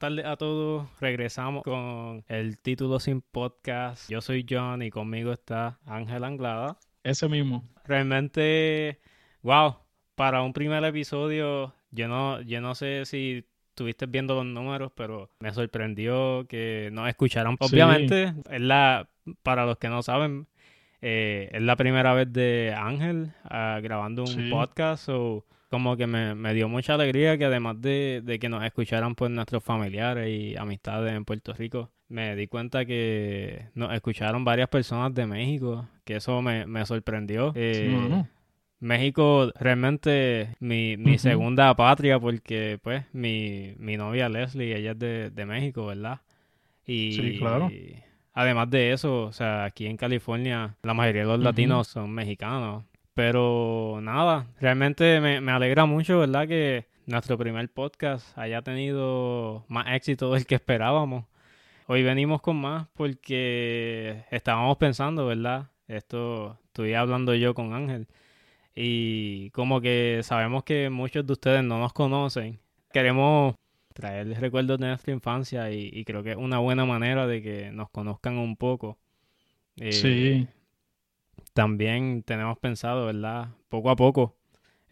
[0.00, 0.88] Buenas tardes a todos.
[1.00, 4.08] Regresamos con el título sin podcast.
[4.08, 6.76] Yo soy John y conmigo está Ángel Anglada.
[7.02, 7.64] Ese mismo.
[7.84, 9.00] Realmente,
[9.42, 9.78] wow,
[10.14, 15.30] para un primer episodio, yo no, yo no sé si estuviste viendo los números, pero
[15.40, 17.56] me sorprendió que nos escucharan.
[17.58, 19.08] Obviamente, es la,
[19.42, 20.46] para los que no saben,
[21.02, 25.08] eh, es la primera vez de Ángel ah, grabando un podcast.
[25.08, 29.62] o como que me, dio mucha alegría que además de, que nos escucharan pues nuestros
[29.62, 35.26] familiares y amistades en Puerto Rico, me di cuenta que nos escucharon varias personas de
[35.26, 37.52] México, que eso me, sorprendió.
[37.54, 38.24] Eh,
[38.80, 45.46] México realmente mi, mi segunda patria porque pues mi, mi novia Leslie, ella es de,
[45.46, 46.20] México, ¿verdad?
[46.86, 47.70] Y, sí, claro.
[48.32, 52.84] además de eso, o sea, aquí en California la mayoría de los latinos son mexicanos.
[53.18, 56.46] Pero nada, realmente me, alegra mucho, ¿verdad?
[56.46, 61.24] Que nuestro primer podcast haya tenido más éxito del que esperábamos.
[61.88, 65.66] Hoy venimos con más porque estábamos pensando, ¿verdad?
[65.88, 68.06] Esto estoy hablando yo con Ángel.
[68.76, 72.60] Y como que sabemos que muchos de ustedes no nos conocen.
[72.92, 73.56] Queremos
[73.94, 77.90] traer recuerdos de nuestra infancia y, creo que es una buena manera de que nos
[77.90, 78.96] conozcan un poco.
[79.74, 80.48] Eh, sí.
[81.58, 83.48] También tenemos pensado, ¿verdad?
[83.68, 84.36] Poco a poco,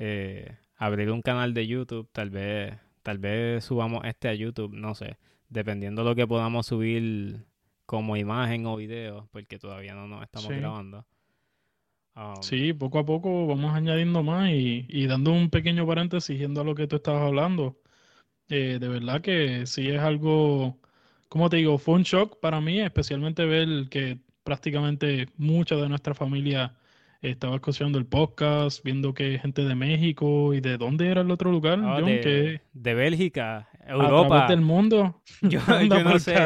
[0.00, 4.96] eh, abrir un canal de YouTube, tal vez, tal vez subamos este a YouTube, no
[4.96, 5.16] sé,
[5.48, 7.46] dependiendo de lo que podamos subir
[7.86, 11.06] como imagen o video, porque todavía no nos estamos grabando.
[12.16, 16.64] Um, sí, poco a poco vamos añadiendo más y, dando un pequeño paréntesis yendo a
[16.64, 17.76] lo que tú estabas hablando.
[18.48, 20.76] Eh, de verdad que sí es algo,
[21.28, 26.14] como te digo, fue un shock para mí, especialmente ver que prácticamente mucha de nuestra
[26.14, 26.72] familia
[27.20, 31.50] estaba escuchando el podcast, viendo que gente de México y de dónde era el otro
[31.50, 35.20] lugar, ah, de, de, Bélgica, Europa, del mundo.
[35.42, 35.60] Yo,
[36.04, 36.36] no sé,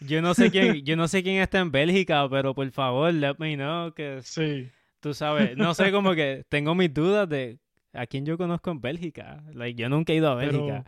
[0.00, 3.36] yo no sé quién, yo no sé quién está en Bélgica, pero por favor, let
[3.38, 4.68] me know que sí.
[4.98, 7.58] tú sabes, no sé como que tengo mis dudas de
[7.92, 9.44] a quién yo conozco en Bélgica.
[9.52, 10.84] Like, yo nunca he ido a Bélgica.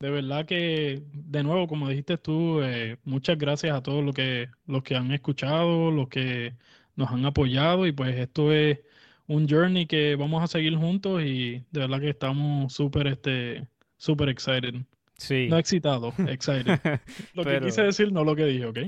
[0.00, 4.48] De verdad que, de nuevo, como dijiste tú, eh, muchas gracias a todos los que,
[4.66, 6.54] los que han escuchado, los que
[6.96, 8.80] nos han apoyado y pues esto es
[9.26, 13.66] un journey que vamos a seguir juntos y de verdad que estamos súper, este,
[13.96, 14.74] súper excited.
[15.16, 15.46] Sí.
[15.48, 16.78] No excitado, excited.
[17.34, 18.78] lo que quise decir, no lo que dije, ¿ok?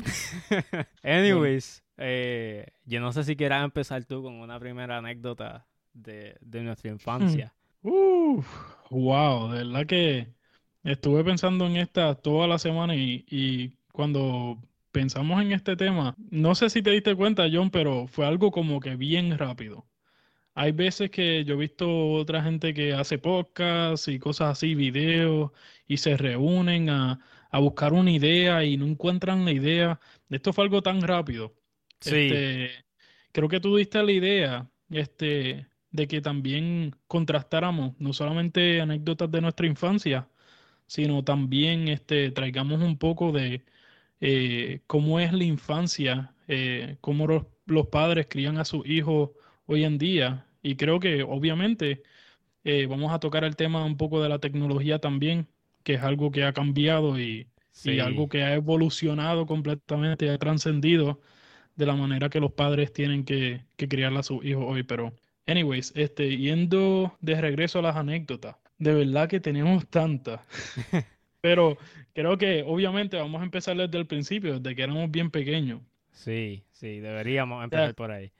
[1.03, 6.63] Anyways, eh, yo no sé si quieras empezar tú con una primera anécdota de, de
[6.63, 7.55] nuestra infancia.
[7.83, 8.43] Uh,
[8.91, 10.36] wow, de verdad que
[10.87, 16.71] Estuve pensando en esta toda la semana y, cuando pensamos en este tema, no sé
[16.71, 19.89] si te diste cuenta, John, pero fue algo como que bien rápido.
[20.55, 25.51] Hay veces que yo he visto otra gente que hace podcasts y cosas así, videos,
[25.89, 27.19] y se reúnen a,
[27.53, 30.01] buscar una idea y no encuentran la idea.
[30.31, 31.55] Esto fue algo tan rápido.
[32.01, 32.29] Sí.
[32.29, 32.71] Este,
[33.33, 39.41] creo que tú diste la idea este, de que también contrastáramos no solamente anécdotas de
[39.41, 40.29] nuestra infancia,
[40.87, 43.65] sino también este, traigamos un poco de
[44.21, 49.31] eh, cómo es la infancia, eh, cómo los, padres crían a sus hijos
[49.67, 50.47] hoy en día.
[50.63, 52.03] Y creo que obviamente
[52.65, 55.49] eh, vamos a tocar el tema un poco de la tecnología también,
[55.85, 57.49] que es algo que ha cambiado y,
[58.01, 61.21] algo que ha evolucionado completamente, ha trascendido
[61.77, 64.83] de la manera que los padres tienen que, que criar a sus hijos hoy.
[64.83, 65.13] Pero,
[65.47, 68.57] anyways, este, yendo de regreso a las anécdotas.
[68.79, 70.41] De verdad que tenemos tantas.
[71.41, 71.79] Pero
[72.13, 75.81] creo que obviamente vamos a empezar desde el principio, desde que éramos bien pequeños.
[76.13, 78.33] Sí, sí, deberíamos empezar por ahí.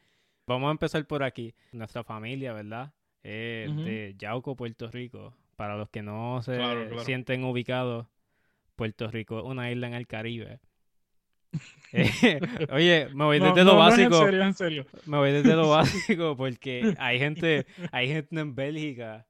[0.47, 1.55] Vamos a empezar por aquí.
[1.73, 2.93] Nuestra familia, ¿verdad?
[3.23, 5.35] Es de Yauco, Puerto Rico.
[5.57, 6.59] Para los que no se
[7.05, 8.07] sienten ubicados,
[8.77, 10.61] Puerto Rico es una isla en el Caribe.
[11.93, 12.41] Eh,
[12.73, 14.17] oye, me voy desde lo básico.
[14.19, 14.87] en serio, en serio.
[15.07, 19.25] Me voy desde lo básico porque hay gente, hay gente en Bélgica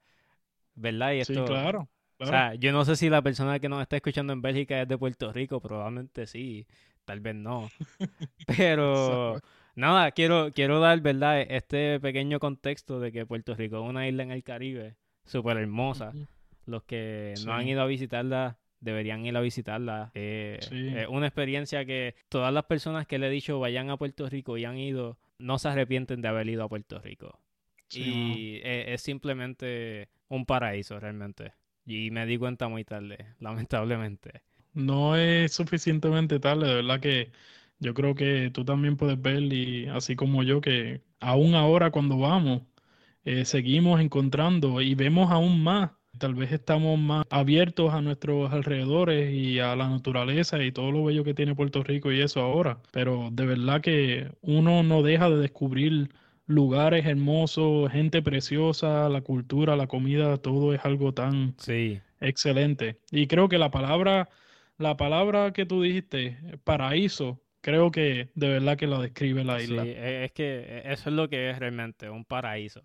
[0.76, 1.12] ¿verdad?
[1.12, 1.88] Y esto, sí, claro,
[2.18, 4.88] O sea, yo no sé si la persona que nos está escuchando en Bélgica es
[4.88, 6.66] de Puerto Rico, probablemente sí,
[7.04, 7.68] tal vez no.
[8.46, 9.40] Pero
[9.74, 11.40] nada, quiero, quiero dar, ¿verdad?
[11.40, 16.12] Este pequeño contexto de que Puerto Rico es una isla en el Caribe súper hermosa.
[16.66, 20.10] Los que no han ido a visitarla deberían ir a visitarla.
[20.14, 24.28] Eh, es una experiencia que todas las personas que le he dicho vayan a Puerto
[24.28, 27.40] Rico y han ido, no se arrepienten de haber ido a Puerto Rico.
[27.92, 31.52] Y es simplemente un paraíso realmente.
[31.84, 34.42] Y me di cuenta muy tarde, lamentablemente.
[34.74, 37.32] No es suficientemente tarde, de verdad que
[37.78, 42.18] yo creo que tú también puedes ver, y así como yo, que aún ahora cuando
[42.18, 42.62] vamos,
[43.24, 49.32] eh, seguimos encontrando y vemos aún más tal vez estamos más abiertos a nuestros alrededores
[49.32, 52.80] y a la naturaleza y todo lo bello que tiene Puerto Rico y eso ahora,
[52.92, 56.10] pero de verdad que uno no deja de descubrir
[56.46, 63.00] lugares hermosos, gente preciosa, la cultura, la comida, todo es algo tan Sí, excelente.
[63.10, 64.28] Y creo que la palabra,
[64.78, 69.64] la palabra que tú dijiste, paraíso, creo que de verdad que lo describe la sí,
[69.64, 69.84] isla.
[69.96, 72.82] e- es que e, eso es lo que es realmente, un paraíso.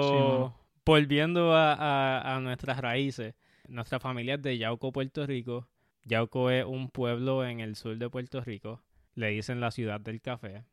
[0.00, 0.54] Sí, Pero
[0.84, 3.34] volviendo a, a- a nuestras raíces,
[3.68, 5.68] nuestra familia es de Yauco, Puerto Rico.
[6.04, 8.82] Yauco es un pueblo en el sur de Puerto Rico.
[9.14, 10.64] Le dicen la ciudad del café.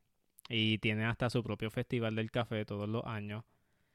[0.54, 3.44] Y tiene hasta su propio festival del café todos los años.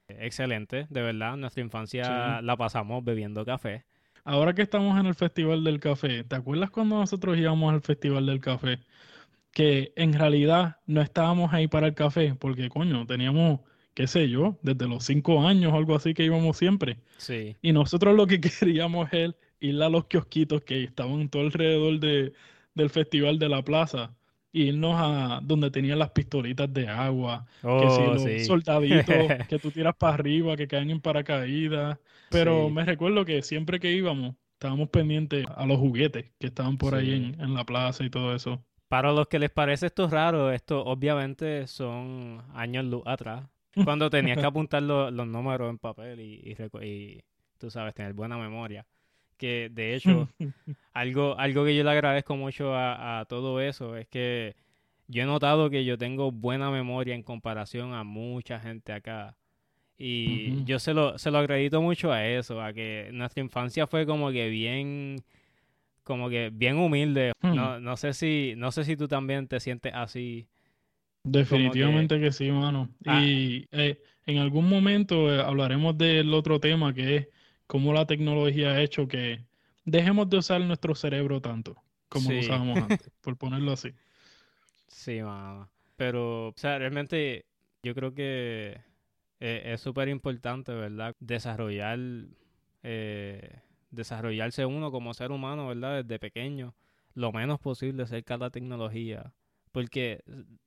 [0.08, 1.38] Excelente, de verdad.
[1.38, 2.46] Nuestra infancia Sí.
[2.46, 3.86] la pasamos bebiendo café.
[4.24, 8.26] Ahora que estamos en el Festival del Café, ¿te acuerdas cuando nosotros íbamos al Festival
[8.26, 8.80] del Café?
[9.52, 13.62] Que en realidad no estábamos ahí para el café, porque coño, teníamos,
[13.94, 17.00] qué sé yo, desde los cinco años o algo así que íbamos siempre.
[17.18, 22.00] Sí, Y nosotros lo que queríamos es ir a los kiosquitos que estaban todo alrededor
[22.00, 22.34] de,
[22.76, 24.16] del Festival de la Plaza.
[24.58, 27.46] Y irnos a donde tenían las pistolitas de agua,
[27.76, 28.38] que si oh, los sí.
[28.44, 32.00] soldaditos que tú tiras para arriba, que caen en paracaídas.
[32.30, 36.78] Pero Sí, me recuerdo que siempre que íbamos, estábamos pendientes a los juguetes que estaban
[36.78, 37.30] por ahí sí.
[37.34, 38.64] en, en la plaza y todo eso.
[38.88, 43.46] Para los que les parece esto raro, esto obviamente son años luz atrás.
[43.84, 47.24] Cuando tenías que apuntar lo- los números en papel y, y y,
[47.58, 48.86] tú sabes, tener buena memoria.
[49.38, 50.28] Que de hecho,
[50.94, 54.56] algo, algo que yo le agradezco mucho a, a todo eso es que
[55.08, 59.38] yo he notado que yo tengo buena memoria en comparación a mucha gente acá.
[59.98, 64.06] Y yo se lo, se lo acredito mucho a eso, a que nuestra infancia fue
[64.06, 65.24] como que bien,
[66.04, 67.32] como que bien humilde.
[67.42, 67.56] Hmm.
[67.56, 70.48] No, no sé si, no sé si tú también te sientes así.
[71.24, 72.90] Definitivamente que sí, mano.
[73.08, 73.24] Ah.
[73.24, 77.28] Y eh, en algún momento eh, hablaremos del otro tema que es
[77.68, 79.46] cómo la tecnología ha hecho que
[79.86, 81.76] dejemos de usar nuestro cerebro tanto
[82.10, 83.94] como lo usábamos antes, por ponerlo así.
[84.88, 85.70] Sí, mano.
[85.96, 87.46] Pero, o sea, realmente
[87.84, 88.80] yo creo que
[89.40, 91.16] eh, es súper importante, ¿verdad?
[91.20, 92.00] Desarrollar,
[92.84, 93.62] eh,
[93.92, 96.04] desarrollarse uno como ser humano, ¿verdad?
[96.04, 96.76] Desde pequeño,
[97.14, 99.34] lo menos posible cerca de la tecnología.
[99.72, 100.24] Porque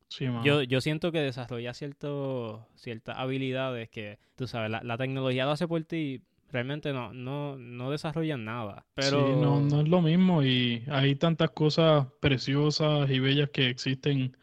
[0.09, 5.45] Sí, yo, yo siento que desarrolla ciertos, ciertas habilidades que, tú sabes, la, la tecnología
[5.47, 8.87] lo hace por ti, realmente no, no, no desarrollan nada.
[8.95, 13.69] Pero Sí, no, no es lo mismo y hay tantas cosas preciosas y bellas que
[13.69, 14.37] existen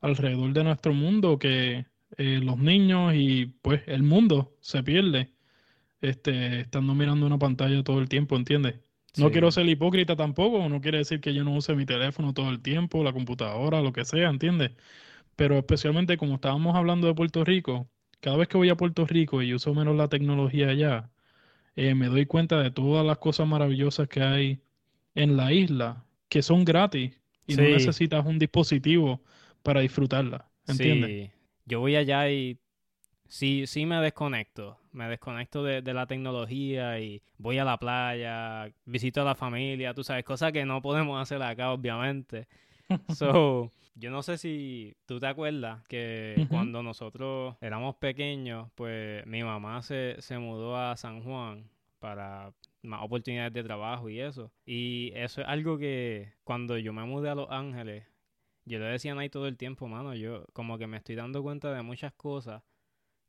[0.00, 1.86] alrededor de nuestro mundo que
[2.18, 5.32] eh, los niños y pues el mundo se pierde
[6.02, 8.80] este, estando mirando una pantalla todo el tiempo, ¿entiendes?
[9.16, 9.32] No Sí.
[9.32, 12.62] quiero ser hipócrita tampoco, no quiere decir que yo no use mi teléfono todo el
[12.62, 14.72] tiempo, la computadora, lo que sea, ¿entiendes?
[15.36, 17.88] Pero especialmente como estábamos hablando de Puerto Rico,
[18.20, 21.10] cada vez que voy a Puerto Rico y uso menos la tecnología allá,
[21.80, 24.60] eh, me doy cuenta de todas las cosas maravillosas que hay
[25.14, 29.22] en la isla, que son gratis y no necesitas un dispositivo
[29.62, 31.12] para disfrutarla, ¿entiendes?
[31.18, 31.30] Sí,
[31.66, 32.58] yo voy allá y
[33.28, 34.78] sí, sí me desconecto.
[34.92, 39.94] Me desconecto de, de la tecnología y voy a la playa, visito a la familia,
[39.94, 42.48] tú sabes, cosas que no podemos hacer acá, obviamente.
[43.08, 49.42] So, yo no sé si tú te acuerdas que cuando nosotros éramos pequeños, pues mi
[49.42, 54.50] mamá se, se mudó a San Juan para más oportunidades de trabajo y eso.
[54.64, 58.04] Y eso es algo que cuando yo me mudé a Los Ángeles,
[58.64, 61.42] yo le decía a Nay todo el tiempo, mano, yo como que me estoy dando
[61.42, 62.62] cuenta de muchas cosas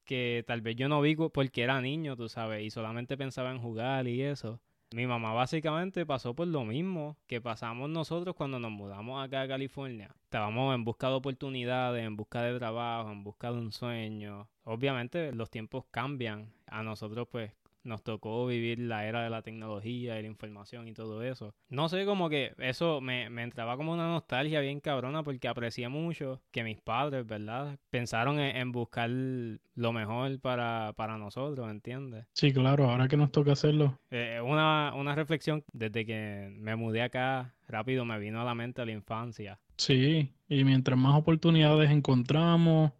[0.05, 3.59] que tal vez yo no vi porque era niño, tú sabes, y solamente pensaba en
[3.59, 4.61] jugar y eso.
[4.93, 9.47] Mi mamá básicamente pasó por lo mismo que pasamos nosotros cuando nos mudamos acá a
[9.47, 10.13] California.
[10.25, 14.49] Estábamos en busca de oportunidades, en busca de trabajo, en busca de un sueño.
[14.65, 16.51] Obviamente los tiempos cambian.
[16.67, 20.93] A nosotros pues nos tocó vivir la era de la tecnología y la información y
[20.93, 21.53] todo eso.
[21.69, 25.89] No sé, como que eso me, me entraba como una nostalgia bien cabrona porque aprecié
[25.89, 27.77] mucho que mis padres, ¿verdad?
[27.89, 32.25] Pensaron en, en buscar lo mejor para, para nosotros, ¿entiendes?
[32.33, 33.99] Sí, claro, ahora que nos toca hacerlo.
[34.11, 38.85] Eh, una, una reflexión desde que me mudé acá, rápido me vino a la mente
[38.85, 39.59] la infancia.
[39.77, 42.91] Sí, y mientras más oportunidades encontramos,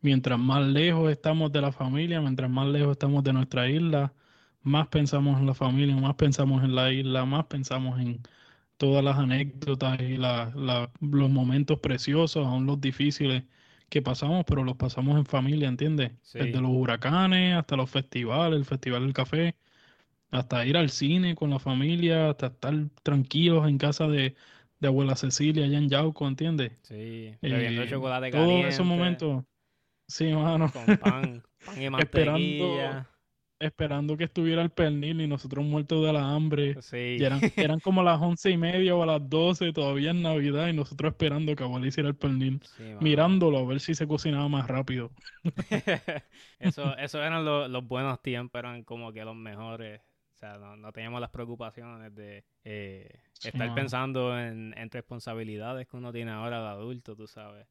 [0.00, 4.12] mientras más lejos estamos de la familia, mientras más lejos estamos de nuestra isla,
[4.64, 8.22] más pensamos en la familia, más pensamos en la isla, más pensamos en
[8.78, 13.44] todas las anécdotas y la- la- los momentos preciosos, aún los difíciles
[13.90, 16.12] que pasamos, pero los pasamos en familia, ¿entiendes?
[16.22, 16.38] Sí.
[16.38, 19.56] Desde los huracanes hasta los festivales, el Festival del Café,
[20.30, 24.34] hasta ir al cine con la familia, hasta estar tranquilos en casa de,
[24.80, 26.72] de abuela Cecilia allá en Yauco, ¿entiendes?
[26.82, 29.44] Sí, bebiendo Eh, chocolate todos caliente, esos momentos,
[30.08, 32.90] sí, mano, con pan, pan y mantequilla.
[32.90, 33.08] esperando
[33.58, 36.80] que estuviera el pernil y nosotros muertos de la hambre.
[36.80, 36.96] Sí.
[37.16, 40.68] Y eran, eran como las once y media o a las doce, todavía en Navidad,
[40.68, 44.48] y nosotros esperando que abuela hiciera el pernil, Sí, mirándolo a ver si se cocinaba
[44.48, 45.12] más rápido.
[46.58, 50.00] Eso, eso eran lo- los buenos tiempos, eran como que los mejores.
[50.34, 55.96] O sea, no, no teníamos las preocupaciones de eh, estar pensando en, en responsabilidades que
[55.96, 57.66] uno tiene ahora de adulto, tú sabes.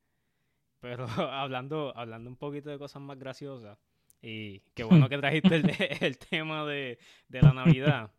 [0.80, 3.78] Pero hablando, hablando un poquito de cosas más graciosas,
[4.24, 5.66] y qué bueno que trajiste el,
[6.02, 7.00] el tema de,
[7.30, 8.12] de la Navidad.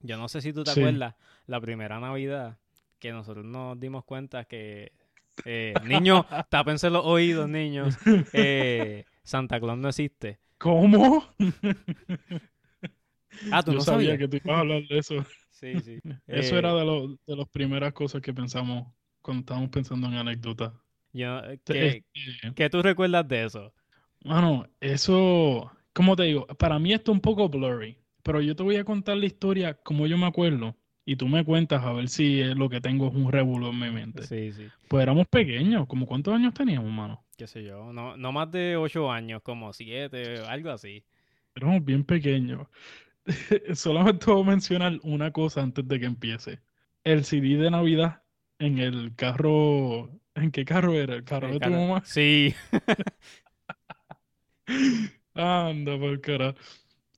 [0.00, 0.80] Yo no sé si tú te Sí.
[0.80, 1.16] acuerdas,
[1.46, 2.58] la primera Navidad
[3.00, 4.92] que nosotros nos dimos cuenta que,
[5.44, 7.98] eh, niños, tápense los oídos, niños,
[8.32, 10.40] eh, Santa Claus no existe.
[10.58, 11.24] ¿Cómo?
[13.50, 14.18] Ah, tú Yo no sabía sabías.
[14.18, 15.14] que tú ibas a hablar de eso.
[15.50, 16.00] Sí, sí.
[16.26, 20.14] Eso Eh, era de, lo- de las primeras cosas que pensamos cuando estábamos pensando en
[20.14, 20.72] anécdotas.
[21.12, 23.72] yo- eh, ¿qué, este, qué tú recuerdas de eso?
[24.26, 28.64] Mano, eso, como te digo, para mí esto es un poco blurry, pero yo te
[28.64, 32.08] voy a contar la historia como yo me acuerdo y tú me cuentas a ver
[32.08, 34.24] si lo que tengo es un revuelo en mi mente.
[34.24, 34.66] Sí, sí.
[34.88, 37.24] Pues éramos pequeños, como cuántos años teníamos, mano?
[37.36, 37.92] Qué sé yo.
[37.92, 41.04] No, no más de ocho años, como siete, algo así.
[41.54, 42.66] Éramos bien pequeños.
[43.74, 46.58] Solamente voy a mencionar una cosa antes de que empiece.
[47.04, 48.22] El CD de Navidad
[48.58, 51.14] en el carro, ¿en qué carro era?
[51.14, 52.02] ¿El carro El de tu mamá?
[52.04, 52.56] Sí.
[55.34, 56.54] Anda, por cara.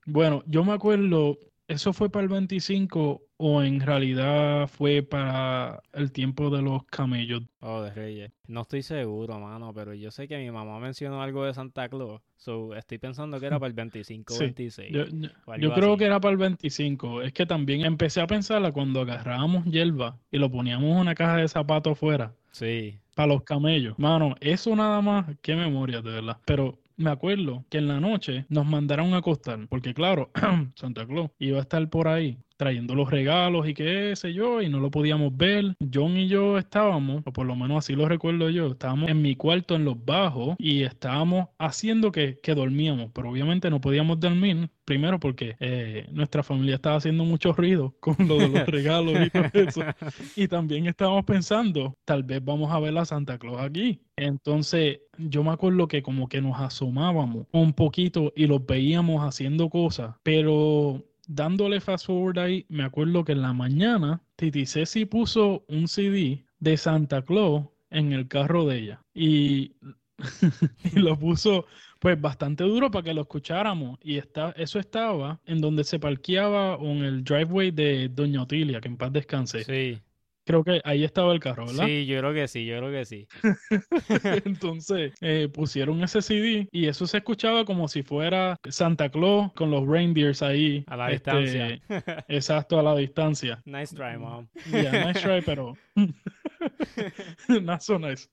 [0.07, 1.39] Bueno, yo me acuerdo,
[1.69, 7.43] ¿eso fue para el 25 o en realidad fue para el tiempo de los camellos?
[7.61, 8.33] Oh, de Reyes.
[8.49, 12.21] No estoy seguro, mano, pero yo sé que mi mamá mencionó algo de Santa Claus.
[12.37, 14.93] So, estoy pensando que era para el 25 o Sí, 26.
[14.93, 15.99] Yo, yo- o yo creo así.
[15.99, 17.23] que era para el 25.
[17.23, 21.37] Es que también empecé a pensarla cuando agarrábamos hierba y lo poníamos en una caja
[21.37, 22.99] de zapatos afuera Sí.
[23.15, 23.97] para los camellos.
[23.99, 26.39] Mano, eso nada más, qué memoria, de verdad.
[26.47, 30.31] Pero me acuerdo que en la noche nos mandaron a acostar, porque claro,
[30.75, 34.69] Santa Claus iba a estar por ahí trayendo los regalos y qué sé yo, y
[34.69, 35.75] no lo podíamos ver.
[35.93, 39.37] John y yo estábamos, o por lo menos así lo recuerdo yo, estábamos en mi
[39.37, 44.69] cuarto en los bajos y estábamos haciendo que, que dormíamos, pero obviamente no podíamos dormir,
[44.85, 49.31] primero porque eh, nuestra familia estaba haciendo mucho ruido con lo de los regalos y
[49.31, 49.83] todo eso.
[50.35, 54.01] Y también estábamos pensando, tal vez vamos a ver a Santa Claus aquí.
[54.17, 59.69] Entonces, yo me acuerdo que como que nos asomábamos un poquito y los veíamos haciendo
[59.69, 65.65] cosas, pero dándole fast forward ahí, me acuerdo que en la mañana Titi Ceci puso
[65.69, 69.77] un CD de Santa Claus en el carro de ella y,
[70.95, 71.67] lo puso
[72.01, 76.77] pues bastante duro para que lo escucháramos y está, eso estaba en donde se parqueaba
[76.77, 79.65] o en el driveway de Doña Otilia, que en paz descanse.
[79.65, 80.01] Sí.
[80.49, 81.85] Creo que ahí estaba el carro, ¿verdad?
[81.85, 83.29] Sí, yo creo que sí, yo creo que sí.
[84.47, 89.71] Entonces eh, pusieron ese CD y eso se escuchaba como si fuera Santa Claus con
[89.71, 90.85] los reindeers ahí.
[90.87, 92.25] A la este, distancia.
[92.29, 93.61] Exacto, a la distancia.
[93.67, 94.49] nice try, mom.
[94.71, 95.75] Yeah, nice try, pero
[97.63, 98.29] not so nice.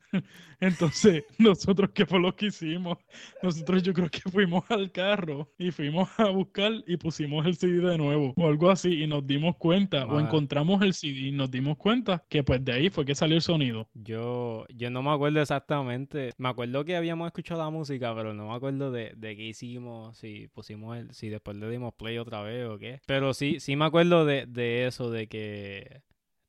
[0.60, 2.98] Entonces, nosotros, ¿qué fue lo que hicimos?
[3.42, 7.80] Nosotros yo creo que fuimos al carro y fuimos a buscar y pusimos el CD
[7.90, 11.52] de nuevo o algo así y nos dimos cuenta o encontramos el CD y nos
[11.52, 13.88] dimos cuenta que pues de ahí fue que salió el sonido.
[13.94, 16.34] Yo, yo no me acuerdo exactamente.
[16.38, 20.18] Me acuerdo que habíamos escuchado la música, pero no me acuerdo de, de qué hicimos,
[20.18, 23.00] si pusimos el, si después le dimos play otra vez o qué.
[23.06, 26.02] Pero sí, sí me acuerdo de, de eso, de que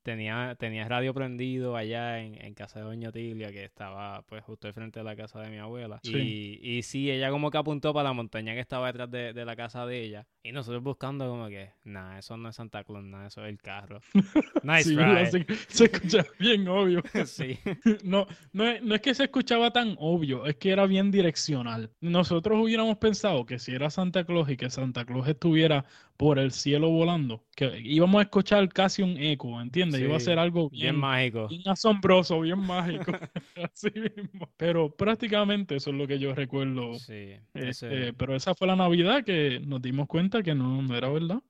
[0.06, 4.68] tenía, tenía radio prendido allá en, en casa de Doña Tilia, que estaba pues justo
[4.68, 5.98] al frente de la casa de mi abuela.
[6.04, 6.60] Sí.
[6.62, 9.44] Y, y sí, ella como que apuntó para la montaña que estaba detrás de, de
[9.44, 10.24] la casa de ella.
[10.44, 13.58] Y nosotros buscando como que, nah, eso no es Santa Claus, nada, eso es el
[13.60, 14.00] carro.
[14.62, 14.94] Nice Sí.
[14.94, 15.26] ¿verdad?
[15.28, 17.02] se, se escucha bien obvio.
[17.26, 17.58] sí.
[18.04, 21.90] No, no es, no es que se escuchaba tan obvio, es que era bien direccional.
[22.00, 25.84] Nosotros hubiéramos pensado que si era Santa Claus y que Santa Claus estuviera
[26.16, 30.02] por el cielo volando, que íbamos a escuchar casi un eco, ¿entiendes?
[30.02, 31.48] Iba a ser algo Bien bien, mágico.
[31.48, 33.12] bien asombroso, bien mágico.
[33.72, 34.50] Así mismo.
[34.56, 37.02] Pero prácticamente eso es lo que yo recuerdo.
[37.06, 41.08] Sí, Este, pero esa fue la Navidad que nos dimos cuenta que no, no era
[41.10, 41.42] verdad.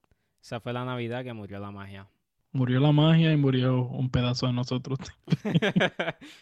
[0.42, 2.08] esa fue la Navidad que murió la magia.
[2.50, 4.98] Murió la magia y murió un pedazo de nosotros.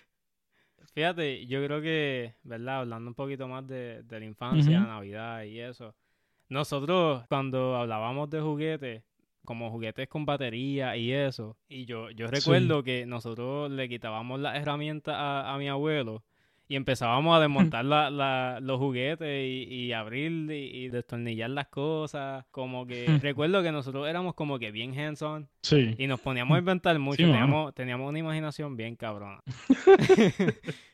[0.95, 2.81] Fíjate, yo creo que, ¿verdad?
[2.81, 4.81] Hablando un poquito más de, de la infancia.
[4.87, 5.95] Navidad y eso.
[6.49, 9.05] Nosotros, cuando hablábamos de juguetes,
[9.45, 12.35] como juguetes con batería y eso, y yo, yo Sí.
[12.35, 16.23] recuerdo que nosotros le quitábamos las herramientas a, a mi abuelo
[16.67, 21.67] y empezábamos a desmontar la, la- los juguetes y, y abrir y, y destornillar las
[21.69, 22.47] cosas.
[22.51, 25.95] Como que recuerdo que nosotros éramos como que bien hands-on Sí.
[25.99, 27.19] y nos poníamos a inventar mucho.
[27.23, 29.43] teníamos, teníamos una imaginación bien cabrona.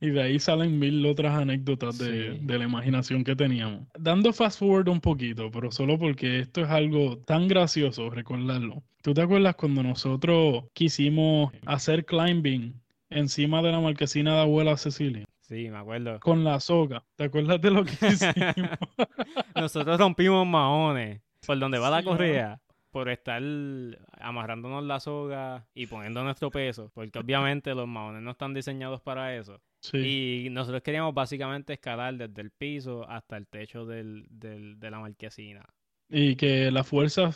[0.00, 3.86] y de ahí salen mil otras anécdotas de, de, la imaginación que teníamos.
[3.98, 8.82] Dando fast forward un poquito, pero solo porque esto es algo tan gracioso recordarlo.
[9.02, 12.74] ¿Tú te acuerdas cuando nosotros quisimos hacer climbing
[13.10, 15.24] encima de la marquesina de abuela Cecilia?
[15.40, 16.18] Sí, me acuerdo.
[16.20, 17.04] Con la soga.
[17.14, 18.68] ¿Te acuerdas de lo que hicimos?
[19.54, 22.60] nosotros rompimos maones por donde va la correa
[22.96, 23.42] por estar
[24.12, 29.36] amarrándonos la soga y poniendo nuestro peso, porque obviamente los maones no están diseñados para
[29.36, 29.60] eso.
[29.92, 35.00] Y nosotros queríamos básicamente escalar desde el piso hasta el techo del, del, de la
[35.00, 35.62] marquesina.
[36.08, 37.32] Y que la fuerza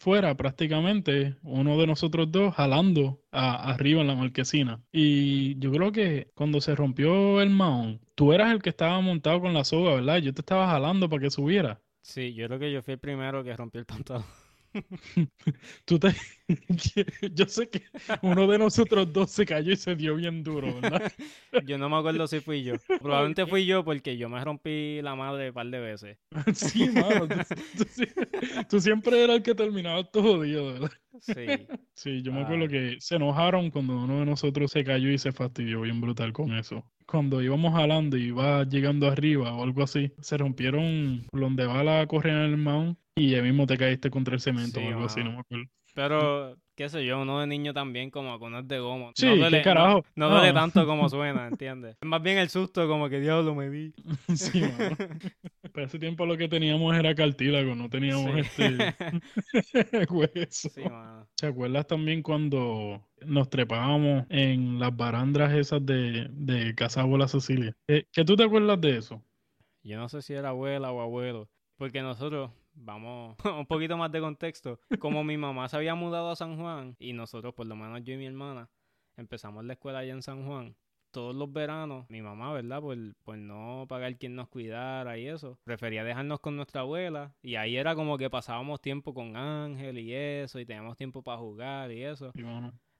[0.00, 4.82] fuera prácticamente uno de nosotros dos jalando arriba en la marquesina.
[4.90, 9.40] Y yo creo que cuando se rompió el maón, tú eras el que estaba montado
[9.40, 10.16] con la soga, ¿verdad?
[10.18, 11.80] Yo te estaba jalando para que subiera.
[12.02, 14.24] Sí, yo creo que yo fui el primero que rompió el pantalón.
[15.84, 16.14] Tú te...
[17.34, 17.82] Yo sé que
[18.22, 21.10] uno de nosotros dos se cayó y se dio bien duro, ¿verdad?
[21.66, 22.74] Yo no me acuerdo si fui yo.
[23.00, 26.18] Probablemente fui yo porque yo me rompí la madre un par de veces.
[26.54, 27.28] Sí, mano.
[28.68, 30.90] Tú, siempre eras el que terminaba todo jodido, ¿verdad?
[31.20, 31.66] Sí.
[31.94, 35.32] Sí, yo me acuerdo que se enojaron cuando uno de nosotros se cayó y se
[35.32, 36.84] fastidió bien brutal con eso.
[37.06, 42.06] Cuando íbamos jalando y iba llegando arriba o algo así, se rompieron donde va la
[42.06, 45.22] correa en el mount y ya mismo te caíste contra el cemento o algo así,
[45.22, 45.66] no me acuerdo.
[45.94, 49.12] Pero, qué sé yo, uno de niño también como con es de goma.
[49.14, 50.04] Sí, no duele, carajo.
[50.16, 51.96] No, duele tanto como suena, ¿entiendes?
[52.02, 53.94] Más bien el susto como que diablo me vi.
[54.34, 54.96] sí, mano.
[55.72, 58.94] Para ese tiempo lo que teníamos era cartílago, no teníamos este
[60.10, 60.68] hueso.
[60.68, 61.28] Sí, mano.
[61.36, 67.76] ¿Te acuerdas también cuando nos trepábamos en las barandras esas de, de Casa Abuela Cecilia?
[67.86, 69.22] ¿Qué, ¿Qué tú te acuerdas de eso?
[69.84, 74.20] Yo no sé si era abuela o abuelo, porque nosotros vamos, un poquito más de
[74.20, 74.80] contexto.
[74.98, 78.14] Como mi mamá se había mudado a San Juan y nosotros, por lo menos yo
[78.14, 78.68] y mi hermana,
[79.16, 80.76] empezamos la escuela allá en San Juan.
[81.10, 82.80] Todos los veranos, mi mamá, ¿verdad?
[82.80, 87.32] Por, por no pagar quien nos cuidara y eso, prefería dejarnos con nuestra abuela.
[87.40, 91.38] Y ahí era como que pasábamos tiempo con Ángel y eso, y teníamos tiempo para
[91.38, 92.32] jugar y eso.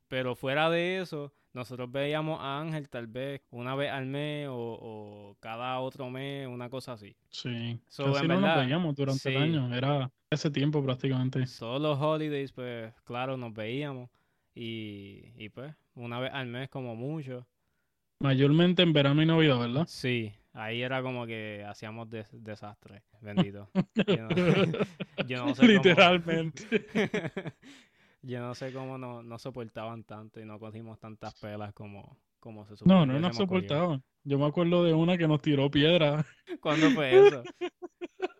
[0.06, 5.36] Pero fuera de eso, nosotros veíamos a Ángel tal vez una vez al mes o,
[5.40, 7.16] cada otro mes, una cosa así.
[7.30, 11.46] Sí, casi no nos veíamos durante el año, era ese tiempo prácticamente.
[11.46, 14.10] Solo los holidays, pues claro, nos veíamos
[14.54, 17.46] y, y pues una vez al mes como mucho.
[18.20, 19.84] Mayormente en verano y Navidad, ¿verdad?
[19.86, 23.68] Sí, ahí era como que hacíamos desastre, bendito.
[25.26, 26.86] yo no, sé Literalmente.
[28.26, 32.66] Yo no sé cómo no, no soportaban tanto y no cogimos tantas pelas como, como
[32.66, 33.06] se supone.
[33.06, 34.02] No, no nos soportaban.
[34.22, 36.24] Yo me acuerdo de una que nos tiró piedra.
[36.60, 37.42] ¿Cuándo fue eso?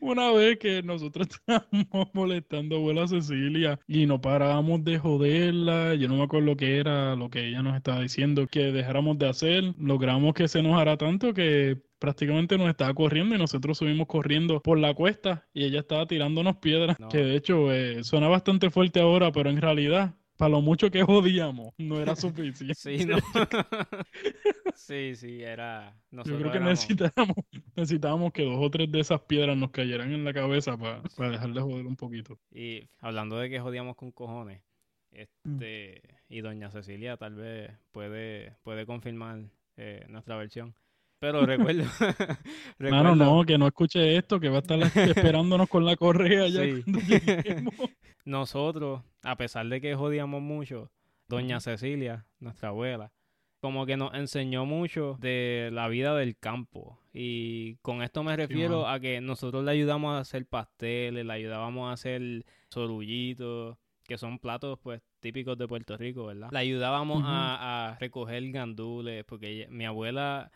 [0.00, 6.08] Una vez que nosotros estábamos molestando a abuela Cecilia y no parábamos de joderla, yo
[6.08, 9.74] no me acuerdo qué era lo que ella nos estaba diciendo que dejáramos de hacer,
[9.78, 14.78] logramos que se enojara tanto que prácticamente nos estaba corriendo y nosotros subimos corriendo por
[14.78, 19.30] la cuesta y ella estaba tirándonos piedras, que de hecho eh, suena bastante fuerte ahora,
[19.30, 22.74] pero en realidad para lo mucho que jodíamos, no era suficiente.
[22.74, 23.18] Sí, no.
[24.74, 25.94] sí, sí, era.
[26.10, 27.36] Yo creo que necesitábamos,
[27.76, 31.32] necesitábamos que dos o tres de esas piedras nos cayeran en la cabeza para, para
[31.32, 32.38] dejar de joder un poquito.
[32.50, 34.62] Y hablando de que jodíamos con cojones,
[35.10, 36.00] este,
[36.30, 39.40] y doña Cecilia tal vez puede, puede confirmar
[39.76, 40.74] eh, nuestra versión.
[41.20, 41.84] Pero recuerdo.
[42.78, 43.14] recuerdo...
[43.14, 47.00] no, que no escuche esto, que va a estar esperándonos con la correa ya cuando
[47.00, 47.74] lleguemos.
[48.24, 50.90] Nosotros, a pesar de que jodíamos mucho,
[51.28, 53.12] doña Cecilia, nuestra abuela,
[53.60, 56.98] como que nos enseñó mucho de la vida del campo.
[57.12, 61.90] Y con esto me refiero a que nosotros le ayudamos a hacer pasteles, le ayudábamos
[61.90, 66.48] a hacer sorullitos, que son platos pues típicos de Puerto Rico, ¿verdad?
[66.50, 70.50] Le ayudábamos a, a, recoger gandules, porque mi abuela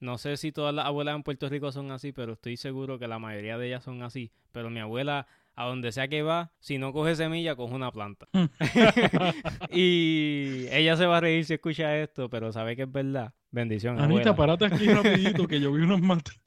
[0.00, 3.06] no sé si todas las abuelas en Puerto Rico son así, pero estoy seguro que
[3.06, 4.32] la mayoría de ellas son así.
[4.50, 8.26] Pero mi abuela, a donde sea que va, si no coge semilla, coge una planta.
[9.70, 13.34] y ella se va a reír si escucha esto, pero sabe que es verdad.
[13.50, 14.00] Bendición.
[14.00, 16.40] Anita, parate aquí rapidito que yo vi unos mates.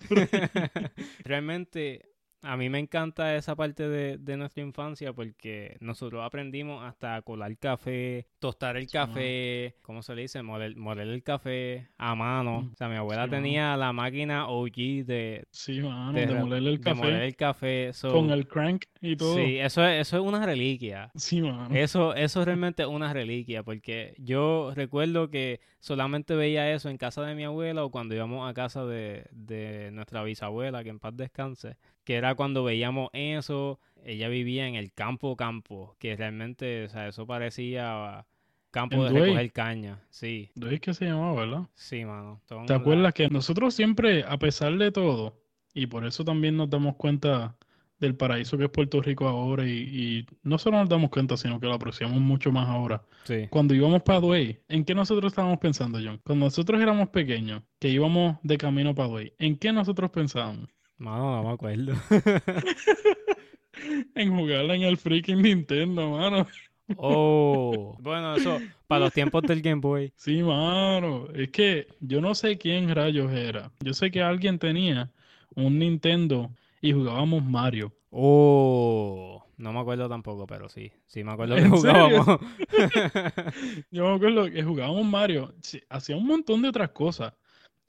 [1.24, 2.13] Realmente
[2.44, 8.28] a mí me encanta esa parte de, nuestra infancia porque nosotros aprendimos hasta colar café,
[8.40, 10.44] tostar el café, ¿cómo se le dice?
[10.44, 12.64] Moler, el café a mano.
[12.64, 15.46] Mm, o sea, mi abuela tenía la máquina OG de...
[15.52, 17.02] Sí, mano, de, moler el café.
[17.02, 17.92] moler el café.
[18.02, 19.36] con el crank y todo.
[19.36, 21.12] Sí, eso es, eso es una reliquia.
[21.16, 21.74] Sí, mano.
[21.74, 27.22] Eso, eso es realmente una reliquia porque yo recuerdo que solamente veía eso en casa
[27.22, 31.16] de mi abuela o cuando íbamos a casa de, de nuestra bisabuela, que en paz
[31.16, 36.90] descanse que era cuando veíamos eso, ella vivía en el campo campo, que realmente, o
[36.90, 38.26] sea, eso parecía
[38.72, 40.50] campos de recoger caña, sí.
[40.70, 41.68] es que se llamaba, ¿verdad?
[41.76, 42.42] Sí, mano.
[42.66, 45.40] ¿Te acuerdas que nosotros siempre, a pesar de todo,
[45.74, 47.56] y por eso también nos damos cuenta
[48.00, 51.68] del paraíso que es Puerto Rico ahora y, no solo nos damos cuenta, sino que
[51.68, 53.04] lo apreciamos mucho más ahora.
[53.24, 53.48] Sí.
[53.50, 56.20] Cuando íbamos para Duey, ¿en qué nosotros estábamos pensando, John?
[56.24, 60.68] Cuando nosotros éramos pequeños, que íbamos de camino para Duey, ¿en qué nosotros pensábamos?
[61.04, 61.94] Mano, no me acuerdo.
[64.16, 66.48] en jugarla en el freaking Nintendo, mano.
[66.96, 70.14] Oh, bueno, eso para los tiempos del Game Boy.
[70.16, 71.28] Sí, mano.
[71.36, 73.70] Es que yo no sé quién rayos era.
[73.82, 75.12] Yo sé que alguien tenía
[75.56, 77.92] un Nintendo y jugábamos Mario.
[78.10, 82.28] Oh, no me acuerdo tampoco, pero sí, sí me acuerdo que jugábamos.
[83.92, 85.54] yo me acuerdo que jugábamos Mario.
[85.90, 87.34] hacía un montón de otras cosas.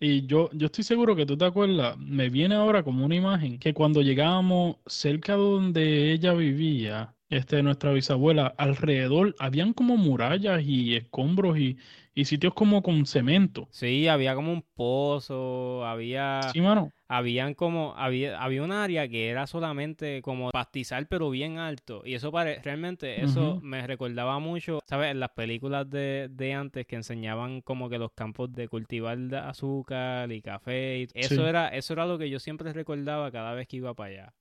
[0.00, 3.59] Y yo, yo estoy seguro que tú te acuerdas, me viene ahora como una imagen
[3.59, 10.62] que cuando llegábamos cerca de donde ella vivía, este, nuestra bisabuela, alrededor habían como murallas
[10.64, 11.78] y escombros y,
[12.14, 13.68] y sitios como con cemento.
[13.70, 16.40] Sí, había como un pozo, había...
[16.53, 16.90] Sí, mano.
[17.07, 22.03] Habían como, había, había un área que era solamente como pastizal, pero bien alto.
[22.05, 25.11] Y eso pare, realmente, eso me recordaba mucho, ¿sabes?
[25.11, 30.33] En las películas de, de, antes que enseñaban como que los campos de cultivar azúcar
[30.33, 31.00] y café.
[31.00, 34.11] Y eso, era, eso era lo que yo siempre recordaba cada vez que iba para
[34.11, 34.35] allá.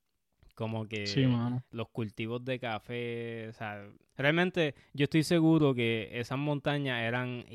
[0.53, 1.27] Como que
[1.71, 3.83] los cultivos de café, o sea,
[4.17, 7.45] realmente yo estoy seguro que esas montañas eran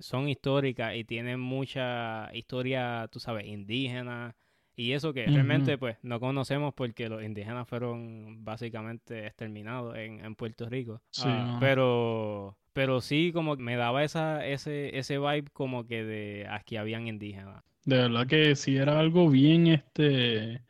[0.00, 4.34] son históricas y tienen mucha historia, tú sabes, indígena
[4.74, 10.34] y eso que realmente pues no conocemos porque los indígenas fueron básicamente exterminados en, en
[10.34, 11.00] Puerto Rico.
[11.18, 16.76] Ah, pero pero sí como me daba esa ese ese vibe como que de aquí
[16.76, 17.62] habían indígenas.
[17.84, 20.62] De verdad que sí era algo bien este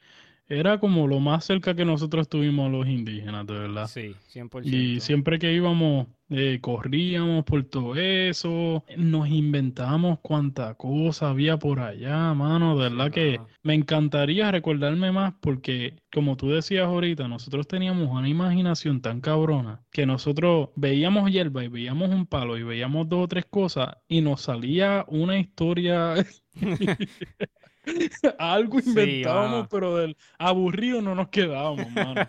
[0.52, 3.86] era como lo más cerca que nosotros tuvimos los indígenas, de verdad.
[3.88, 4.66] Sí, 100%.
[4.66, 11.80] Y siempre que íbamos, eh, corríamos por todo eso, nos inventábamos cuánta cosa había por
[11.80, 12.76] allá, mano.
[12.76, 18.28] De verdad que me encantaría recordarme más porque, como tú decías ahorita, nosotros teníamos una
[18.28, 23.28] imaginación tan cabrona que nosotros veíamos hierba y veíamos un palo y veíamos dos o
[23.28, 26.14] tres cosas y nos salía una historia
[28.38, 32.28] Algo inventábamos, pero del aburrido no nos quedábamos, mano.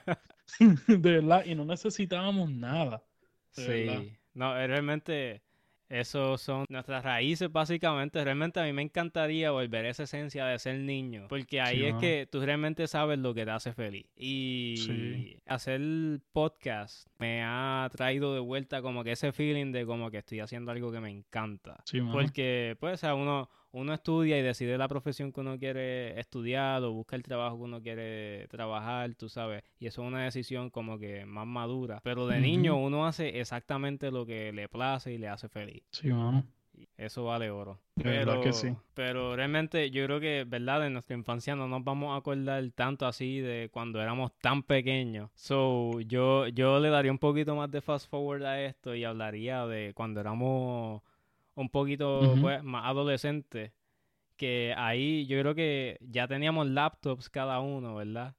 [0.88, 3.04] de verdad, y no necesitábamos nada.
[3.52, 5.44] Sí, no, realmente
[5.94, 8.24] eso son nuestras raíces básicamente.
[8.24, 11.96] Realmente a mí me encantaría volver a esa esencia de ser niño, porque ahí es
[11.96, 14.08] que tú realmente sabes lo que te hace feliz.
[14.16, 15.80] Y hacer
[16.32, 20.72] podcast me ha traído de vuelta como que ese feeling de como que estoy haciendo
[20.72, 21.84] algo que me encanta.
[22.12, 26.94] porque pues a uno uno estudia y decide la profesión que uno quiere estudiar o
[26.94, 31.00] busca el trabajo que uno quiere trabajar, tú sabes, y eso es una decisión como
[31.00, 32.00] que más madura.
[32.04, 35.84] Pero de niño uno hace exactamente lo que le place y le hace feliz.
[35.92, 36.46] Sí, mano.
[36.98, 37.80] Eso vale oro.
[37.96, 38.76] Pero, que sí.
[38.94, 40.86] pero realmente yo creo que, ¿verdad?
[40.88, 45.30] En nuestra infancia no nos vamos a acordar tanto así de cuando éramos tan pequeños.
[45.36, 49.66] So, yo, yo le daría un poquito más de fast forward a esto y hablaría
[49.68, 51.02] de cuando éramos
[51.56, 53.74] un poquito pues, más adolescente,
[54.38, 58.36] que ahí yo creo que ya teníamos laptops cada uno, ¿verdad?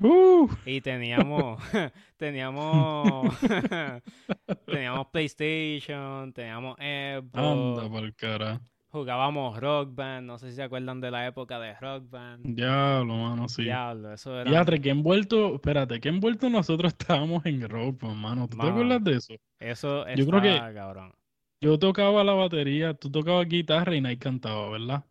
[0.00, 0.48] Uh.
[0.64, 1.62] Y teníamos,
[2.16, 3.38] teníamos,
[4.66, 8.14] teníamos PlayStation, teníamos Xbox.
[8.16, 8.60] cara.
[8.92, 12.44] Jugábamos Rock Band, no sé si se acuerdan de la época de Rock Band.
[12.56, 13.62] Diablo, mano, sí.
[13.62, 14.50] Diablo, eso era.
[14.50, 18.48] Diablo, que envuelto, espérate, que envuelto nosotros estábamos en Rock Band, mano.
[18.48, 19.34] ¿Tú te acuerdas de eso?
[19.60, 21.12] Eso yo creo que, cabrón.
[21.60, 25.04] Yo tocaba la batería, tú tocabas guitarra y Nike cantaba, ¿verdad?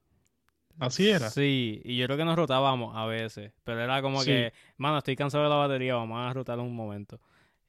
[0.79, 1.29] Así era.
[1.29, 5.15] Sí, y yo creo que nos rotábamos a veces, pero era como que, mano, estoy
[5.15, 7.19] cansado de la batería, vamos a rotar un momento.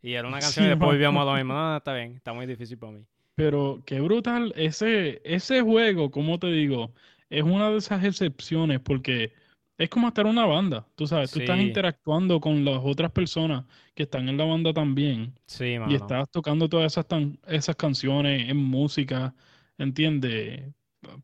[0.01, 1.53] Y era una canción y después volvíamos a lo mismo.
[1.53, 3.05] No, está bien, está muy difícil para mí.
[3.35, 6.93] Pero qué brutal, ese, ese juego, como te digo,
[7.29, 9.33] es una de esas excepciones porque
[9.81, 13.65] es como estar en una banda, tú sabes, tú estás interactuando con las otras personas
[13.95, 15.35] que están en la banda también.
[15.47, 17.07] Sí, Y estás tocando todas esas,
[17.47, 19.35] esas canciones en música,
[19.79, 20.65] ¿entiendes?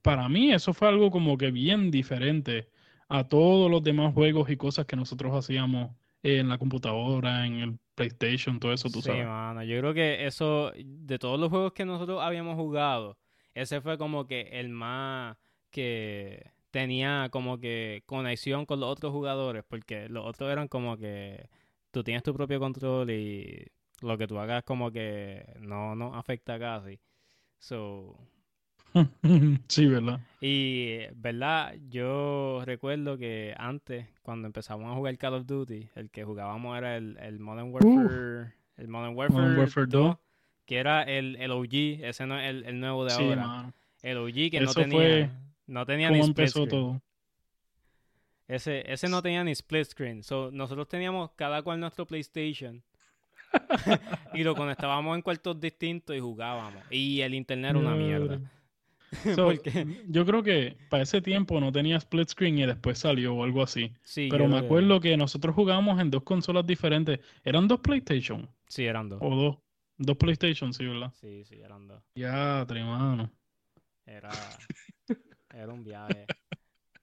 [0.01, 2.71] Para mí eso fue algo como que bien diferente
[3.09, 7.79] a todos los demás juegos y cosas que nosotros hacíamos en la computadora, en el
[7.95, 9.21] PlayStation, todo eso, tú sabes.
[9.21, 13.19] Sí, mano, yo creo que eso, de todos los juegos que nosotros habíamos jugado,
[13.53, 15.37] ese fue como que el más
[15.71, 21.49] que tenía como que conexión con los otros jugadores, porque los otros eran como que
[21.91, 23.65] tú tienes tu propio control y
[24.03, 27.01] lo que tú hagas como que no nos afecta casi.
[27.59, 28.19] So,
[29.69, 30.21] sí, ¿verdad?
[30.43, 31.77] Y, ¿verdad?
[31.89, 36.99] Yo recuerdo que antes, cuando empezamos a jugar Call of Duty, el que jugábamos era
[36.99, 40.17] el, el Modern Warfare, el Modern Warfare, 2,
[40.67, 43.73] que era el, el OG, ese no es el, el nuevo de Sí, ahora.
[44.03, 45.31] El OG que no tenía, fue
[45.67, 46.69] no tenía ¿Cómo ni split empezó screen.
[46.69, 47.03] todo?
[48.49, 50.23] Ese, ese no tenía ni split screen.
[50.23, 52.83] So, nosotros teníamos cada cual nuestro PlayStation.
[54.35, 56.83] y lo conectábamos en cuartos distintos y jugábamos.
[56.91, 58.41] Y el internet era una mierda.
[59.37, 59.53] So,
[60.09, 63.63] Yo creo que para ese tiempo no tenía split screen y después salió o algo
[63.63, 63.93] así.
[64.03, 67.21] Sí, Pero me que- acuerdo que nosotros jugábamos en dos consolas diferentes.
[67.45, 68.51] ¿Eran dos PlayStation?
[68.69, 69.21] Sí, eran dos.
[69.23, 69.59] ¿O dos?
[69.97, 71.13] Dos PlayStation, sí, ¿verdad?
[71.15, 72.03] Sí, sí, eran dos.
[72.17, 73.31] Ya, mano.
[74.05, 74.31] Era,
[75.57, 76.31] era un viaje.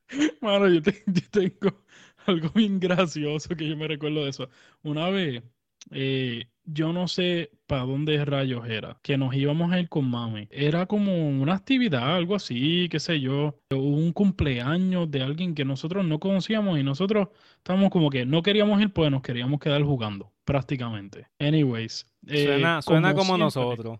[0.41, 1.83] Mano, yo, te- yo tengo
[2.25, 4.49] algo bien gracioso que yo me recuerdo de eso.
[4.83, 5.43] Una vez,
[5.91, 10.47] eh, yo no sé para dónde rayos era, que nos íbamos a ir con mami.
[10.51, 13.59] Era como una actividad, algo así, qué sé yo.
[13.71, 18.81] Un cumpleaños de alguien que nosotros no conocíamos y nosotros estábamos como que no queríamos
[18.81, 21.27] ir, pues nos queríamos quedar jugando, prácticamente.
[21.39, 22.07] Anyways.
[22.27, 23.99] eh, Suena, suena como, nosotros.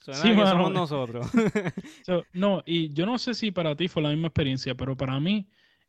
[0.00, 0.50] Suena Sí, que mano.
[0.50, 1.26] somos nosotros.
[2.06, 5.18] So, no, y yo no sé si para ti fue la misma experiencia, pero para
[5.20, 5.48] mí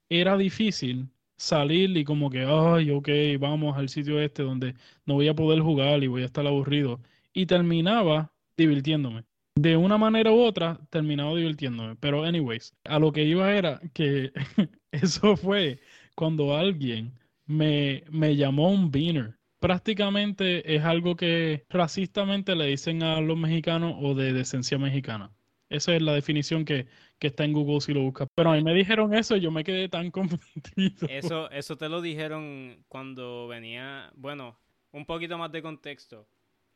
[0.09, 4.73] era difícil salir y como que, ay, ok, vamos al sitio este donde
[5.05, 6.99] no voy a poder jugar y voy a estar aburrido.
[7.33, 9.23] Y terminaba divirtiéndome.
[9.55, 11.95] De una manera u otra, terminaba divirtiéndome.
[11.97, 14.31] Pero, anyways, a lo que iba era que
[14.91, 15.79] eso fue
[16.15, 17.13] cuando alguien
[17.45, 19.36] me, me llamó un beaner.
[19.59, 25.31] Prácticamente es algo que racistamente le dicen a los mexicanos o de decencia mexicana.
[25.69, 26.87] Esa es la definición que,
[27.19, 28.27] que está en Google si lo buscas.
[28.35, 31.07] Pero a mí me dijeron eso y yo me quedé tan confundido.
[31.09, 34.57] Eso, eso te lo dijeron cuando venía, bueno,
[34.91, 36.27] un poquito más de contexto.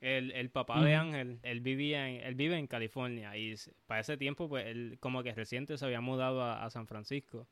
[0.01, 0.95] El, el papá de.
[0.95, 3.53] Ángel, él vivía en, él vive en California y
[3.85, 7.47] para ese tiempo, pues él como que reciente se había mudado a, a San Francisco.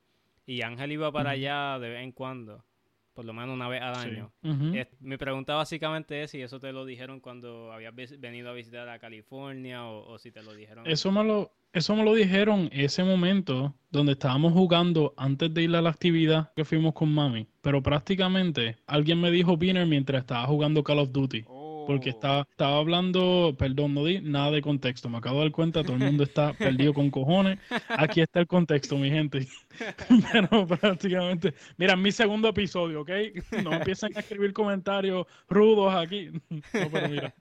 [0.46, 2.64] Y Ángel iba para allá de vez en cuando,
[3.20, 4.08] por lo menos una vez al Sí.
[4.08, 4.32] año.
[4.74, 8.88] Es- mi pregunta básicamente es si eso te lo dijeron cuando habías venido a visitar
[8.88, 10.86] a California o, o si te lo dijeron.
[10.86, 15.76] Eso me lo, eso me lo dijeron ese momento donde estábamos jugando antes de ir
[15.76, 17.46] a la actividad que fuimos con mami.
[17.60, 21.44] Pero prácticamente alguien me dijo beaner mientras estaba jugando Call of Duty.
[21.86, 25.08] Porque estaba, estaba hablando, perdón, no di nada de contexto.
[25.08, 27.58] Me acabo de dar cuenta, todo el mundo está perdido con cojones.
[27.88, 29.46] Aquí está el contexto, mi gente.
[30.32, 33.10] Pero prácticamente, mira, mi segundo episodio, ¿ok?
[33.62, 36.30] No empiecen a escribir comentarios rudos aquí.
[36.72, 37.34] No, pero mira,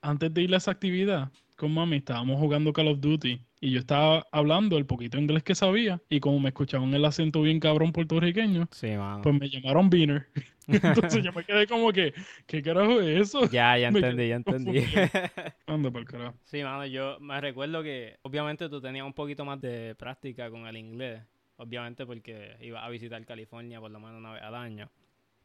[0.00, 3.78] antes de ir a esa actividad con mami, estábamos jugando Call of Duty y yo
[3.78, 7.92] estaba hablando el poquito inglés que sabía y como me escuchaban el acento bien cabrón
[7.92, 8.88] puertorriqueño, Sí,
[9.22, 10.26] pues me llamaron Beaner.
[10.68, 12.12] Entonces yo me quedé como que,
[12.46, 13.48] ¿qué carajo es eso?
[13.50, 14.78] ya, ya entendí, ya entendí.
[15.66, 16.34] Anda para el carajo.
[16.44, 20.66] Sí, mano, yo me recuerdo que obviamente tú tenías un poquito más de práctica con
[20.66, 21.22] el inglés,
[21.56, 24.90] obviamente porque ibas a visitar California por lo menos una vez al año,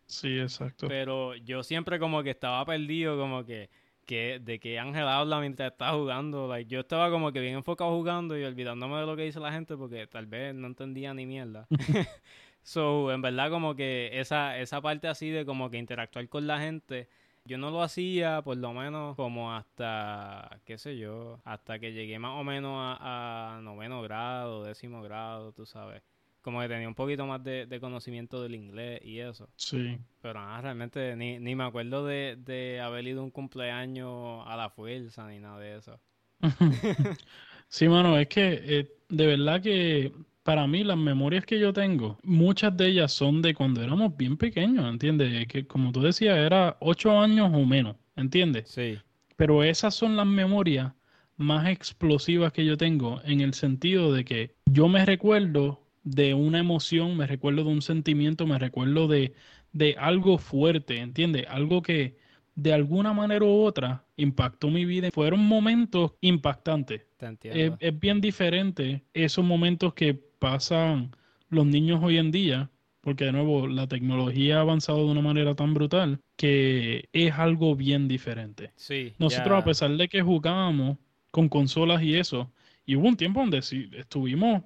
[0.07, 0.87] Sí, exacto.
[0.89, 3.69] pero yo siempre como que estaba perdido, como que,
[4.11, 7.91] que de que Ángel habla mientras está jugando, like, yo estaba como que bien enfocado
[7.91, 11.25] jugando y olvidándome de lo que dice la gente porque tal vez no entendía ni
[11.25, 11.65] mierda.
[12.63, 16.59] So, en verdad como que esa, esa parte así de como que interactuar con la
[16.59, 17.09] gente,
[17.43, 22.19] yo no lo hacía por lo menos como hasta, qué sé yo, hasta que llegué
[22.19, 26.03] más o menos a, a noveno grado, décimo grado, tú sabes.
[26.41, 29.49] Como que tenía un poquito más de, de conocimiento del inglés y eso.
[29.57, 29.99] Sí.
[30.21, 34.55] Pero nada, realmente ni, ni me acuerdo de, de haber ido a un cumpleaños a
[34.57, 36.01] la fuerza ni nada de eso.
[37.69, 40.11] Sí, mano, es que eh, de verdad que
[40.43, 44.37] para mí las memorias que yo tengo, muchas de ellas son de cuando éramos bien
[44.37, 45.47] pequeños, ¿entiendes?
[45.47, 48.65] Que como tú decías, era ocho años o menos, ¿entiendes?
[48.65, 49.03] Sí,
[49.37, 50.93] Pero esas son las memorias
[51.37, 56.59] más explosivas que yo tengo en el sentido de que yo me recuerdo de una
[56.59, 59.33] emoción, me recuerdo de un sentimiento, me recuerdo de,
[59.71, 61.45] de algo fuerte, ¿entiendes?
[61.49, 62.17] Algo que
[62.55, 65.09] de alguna manera u otra impactó mi vida.
[65.11, 67.01] Fueron momentos impactantes.
[67.17, 71.15] te Es, bien diferente esos momentos que pasan
[71.49, 72.69] los niños hoy en día,
[73.01, 77.75] porque de nuevo la tecnología ha avanzado de una manera tan brutal que es algo
[77.75, 78.71] bien diferente.
[78.75, 80.97] sí, Nosotros, a pesar de que jugábamos
[81.31, 82.51] con consolas y eso,
[82.85, 84.63] y hubo un tiempo donde sí estuvimos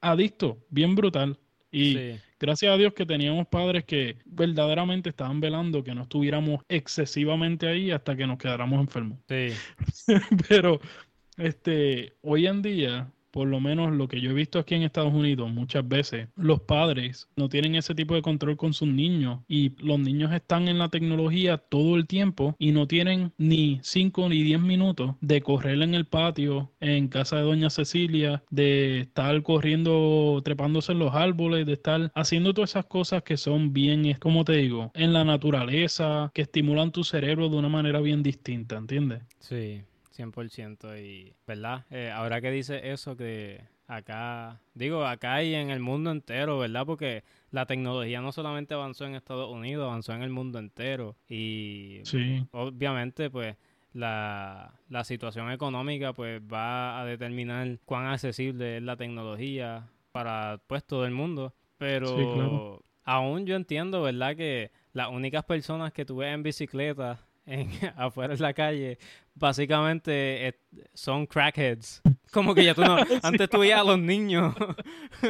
[0.00, 1.38] adictos, bien brutal.
[1.70, 2.20] Y sí.
[2.40, 7.90] gracias a Dios que teníamos padres que verdaderamente estaban velando que no estuviéramos excesivamente ahí
[7.90, 9.18] hasta que nos quedáramos enfermos.
[9.28, 9.48] Sí,
[10.48, 10.80] Pero
[11.36, 15.12] este, hoy en día, por lo menos lo que yo he visto aquí en Estados
[15.12, 19.72] Unidos, muchas veces los padres no tienen ese tipo de control con sus niños y
[19.84, 24.42] los niños están en la tecnología todo el tiempo y no tienen ni 5 ni
[24.42, 30.40] 10 minutos de correr en el patio en casa de doña Cecilia, de estar corriendo,
[30.44, 34.52] trepándose en los árboles, de estar haciendo todas esas cosas que son bien, como te
[34.52, 39.22] digo, en la naturaleza, que estimulan tu cerebro de una manera bien distinta, ¿entiendes?
[39.40, 39.82] sí,
[40.18, 40.98] 100%.
[41.02, 41.86] Y, ¿verdad?
[41.90, 46.84] Eh, ahora que dice eso, que acá, digo, acá y en el mundo entero, ¿verdad?
[46.84, 51.16] Porque la tecnología no solamente avanzó en Estados Unidos, avanzó en el mundo entero.
[51.28, 52.02] Y
[52.52, 53.56] obviamente, pues,
[53.92, 60.84] la, la situación económica, pues, va a determinar cuán accesible es la tecnología para, pues,
[60.84, 61.54] todo el mundo.
[61.78, 64.36] Pero aún yo entiendo, ¿verdad?
[64.36, 68.98] Que las únicas personas que tuve en bicicleta en, afuera en la calle,
[69.38, 70.54] básicamente
[70.94, 72.02] son crackheads.
[72.32, 74.54] Como que ya tú no, antes tú veías a los niños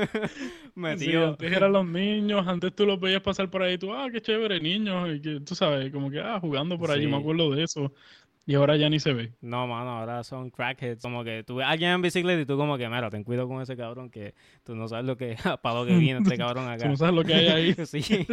[0.74, 1.30] metidos.
[1.30, 4.60] antes eran los niños, antes tú los veías pasar por ahí, tú, ah, qué chévere,
[4.60, 7.92] niños, y que tú sabes, como que, ah, jugando por allí, me acuerdo de eso.
[8.48, 9.34] Y ahora ya ni se ve.
[9.42, 11.02] No, mano, ahora son crackheads.
[11.02, 13.46] Como que tú ves a alguien en bicicleta y tú como que, mira, ten cuidado
[13.46, 16.66] con ese cabrón que tú no sabes lo que, para lo que viene este cabrón
[16.66, 16.84] acá.
[16.84, 17.74] tú no sabes lo que hay ahí.
[17.84, 18.26] sí.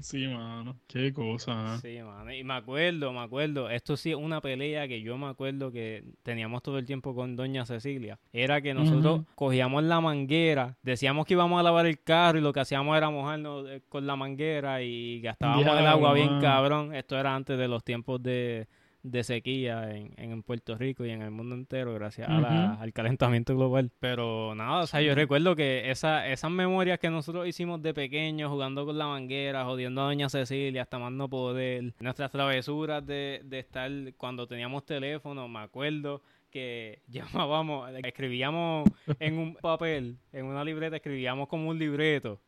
[0.00, 0.80] Sí, mano.
[0.86, 1.78] Qué cosa.
[1.80, 2.32] Sí, mano.
[2.32, 3.68] Y me acuerdo, me acuerdo.
[3.68, 7.36] Esto sí es una pelea que yo me acuerdo que teníamos todo el tiempo con
[7.36, 8.18] Doña Cecilia.
[8.32, 12.52] Era que nosotros cogíamos la manguera, decíamos que íbamos a lavar el carro y lo
[12.52, 16.94] que hacíamos era mojarnos eh, con la manguera y gastábamos el agua bien cabrón.
[16.94, 18.68] Esto era antes de los tiempos de
[19.02, 23.90] de sequía en, en, Puerto Rico y en el mundo entero gracias al calentamiento global.
[24.00, 28.50] Pero nada, o sea, yo recuerdo que esa, esas memorias que nosotros hicimos de pequeños,
[28.50, 33.40] jugando con la manguera, jodiendo a Doña Cecilia, hasta más no poder, nuestras travesuras de,
[33.44, 38.88] de estar cuando teníamos teléfono, me acuerdo que llamábamos, escribíamos
[39.18, 42.40] en un papel, en una libreta, escribíamos como un libreto.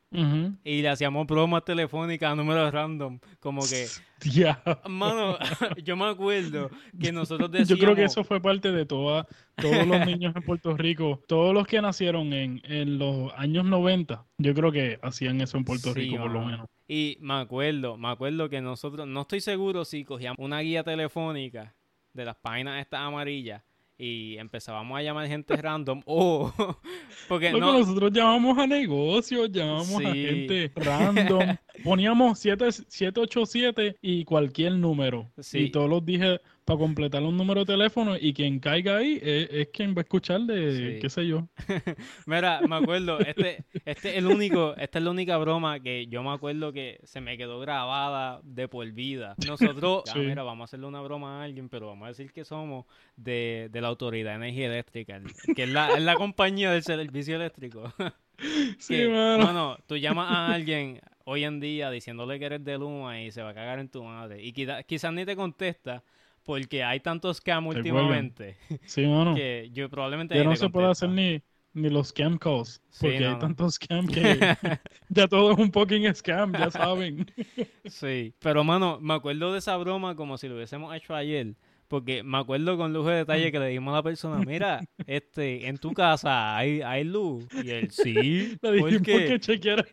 [0.64, 3.18] Y le hacíamos bromas telefónicas a números random.
[3.40, 3.86] Como que.
[4.32, 4.62] Ya.
[4.88, 5.36] Mano,
[5.84, 7.68] yo me acuerdo que nosotros decíamos.
[7.68, 11.20] Yo creo que eso fue parte de toda, todos los niños en Puerto Rico.
[11.28, 15.64] Todos los que nacieron en, en los años 90, yo creo que hacían eso en
[15.64, 16.66] Puerto Rico, por lo menos.
[16.88, 21.74] Y me acuerdo, me acuerdo que nosotros, no estoy seguro si cogíamos una guía telefónica
[22.14, 23.62] de las páginas estas amarillas
[23.96, 26.02] y empezábamos a llamar gente random.
[26.06, 26.52] O
[27.28, 35.30] porque nosotros llamamos a negocios, llamamos a gente random, poníamos 787 y cualquier número.
[35.52, 39.68] Y todos los dije para completar un número de teléfono y quien caiga ahí es,
[39.68, 41.48] quien va a escuchar de qué sé yo.
[42.26, 46.22] Mira, me acuerdo, este, este es el único, esta es la única broma que yo
[46.22, 49.34] me acuerdo que se me quedó grabada de por vida.
[49.46, 52.86] Nosotros, mira, vamos a hacerle una broma a alguien, pero vamos a decir que somos
[53.16, 55.20] de, la Autoridad de Energía Eléctrica,
[55.54, 57.92] que es la, compañía del servicio eléctrico.
[58.78, 59.52] sí, mano.
[59.52, 63.42] No, tú llamas a alguien hoy en día diciéndole que eres de Luma y se
[63.42, 64.42] va a cagar en tu madre.
[64.42, 66.02] Y quizás ni te contesta,
[66.44, 68.56] porque hay tantos scam últimamente.
[68.84, 69.34] Sí, mano.
[69.34, 70.34] Que yo probablemente.
[70.34, 72.80] Ya no se puede hacer ni, ni los scam calls.
[73.00, 74.22] Porque hay tantos scam que
[75.08, 77.26] ya todo es un fucking scam, ya saben.
[77.86, 78.34] sí.
[78.38, 81.54] Pero, mano, me acuerdo de esa broma como si lo hubiésemos hecho ayer.
[81.88, 85.68] Porque me acuerdo con lujo de detalle que le dijimos a la persona, mira, este,
[85.68, 87.46] en tu casa hay, hay luz.
[87.62, 88.56] Y él, sí.
[88.62, 89.84] Le dijimos que chequeara.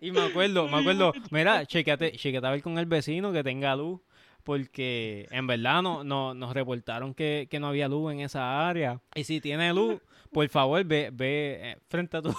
[0.00, 3.74] Y me acuerdo, me acuerdo, mira, chequeate, chequeate a ver con el vecino que tenga
[3.74, 4.00] luz,
[4.44, 9.00] porque en verdad no, no, nos reportaron que, no había luz en esa área.
[9.14, 10.00] Y si tiene luz,
[10.32, 12.34] por favor, ve, ve eh, frente a tu...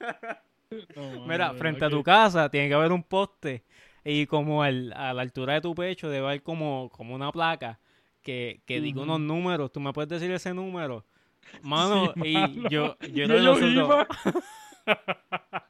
[1.26, 3.64] mira, frente a tu casa tiene que haber un poste
[4.04, 7.78] y como a la altura de tu pecho debe haber como, como una placa
[8.22, 9.70] que, que diga unos números.
[9.70, 11.04] ¿Tú me puedes decir ese número?
[11.62, 12.34] Mano, y
[12.70, 14.06] yo, yo, yo,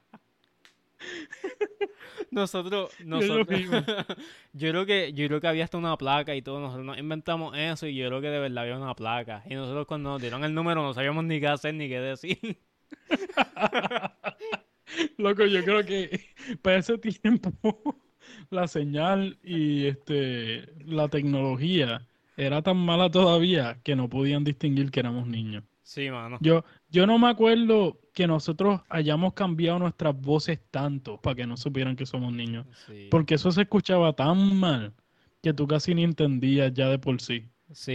[2.31, 3.47] nosotros, nosotros,
[4.53, 7.57] yo creo que, yo creo que había hasta una placa y todo, nosotros nos inventamos
[7.57, 9.43] eso y yo creo que de verdad había una placa.
[9.49, 12.57] Y nosotros cuando nos dieron el número no sabíamos ni qué hacer ni qué decir.
[15.17, 16.21] Loco, yo creo que
[16.61, 18.01] para ese tiempo
[18.49, 25.01] la señal y este la tecnología era tan mala todavía que no podían distinguir que
[25.01, 25.63] éramos niños.
[25.89, 26.37] Sí, mano.
[26.39, 31.57] Yo, yo no me acuerdo que nosotros hayamos cambiado nuestras voces tanto para que no
[31.57, 32.67] supieran que somos niños.
[33.09, 34.93] Porque eso se escuchaba tan mal
[35.41, 37.49] que tú casi ni entendías ya de por sí,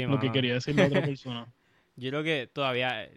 [0.09, 1.47] lo que quería decir la otra persona.
[1.95, 3.09] Yo creo que todavía,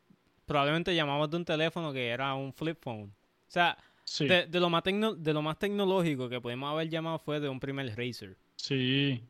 [0.45, 3.05] probablemente llamamos de un teléfono que era un flip phone.
[3.05, 3.11] O
[3.47, 3.79] sea,
[4.19, 7.87] de, lo más de lo más tecnológico que pudimos haber llamado fue de un primer
[7.97, 8.37] Razer.
[8.57, 9.23] Sí.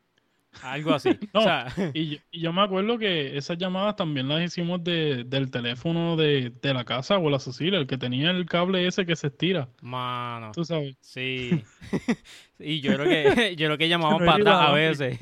[0.64, 1.18] Algo así.
[1.93, 6.86] y, yo, me acuerdo que esas llamadas también las hicimos de, del teléfono de, la
[6.86, 9.70] casa o la Cecilia, el que tenía el cable ese que se estira.
[9.82, 10.51] Mano.
[10.53, 10.95] Tú sabes.
[11.01, 11.64] Sí.
[12.60, 15.18] y yo creo que, yo creo que llamaban para atrás a veces.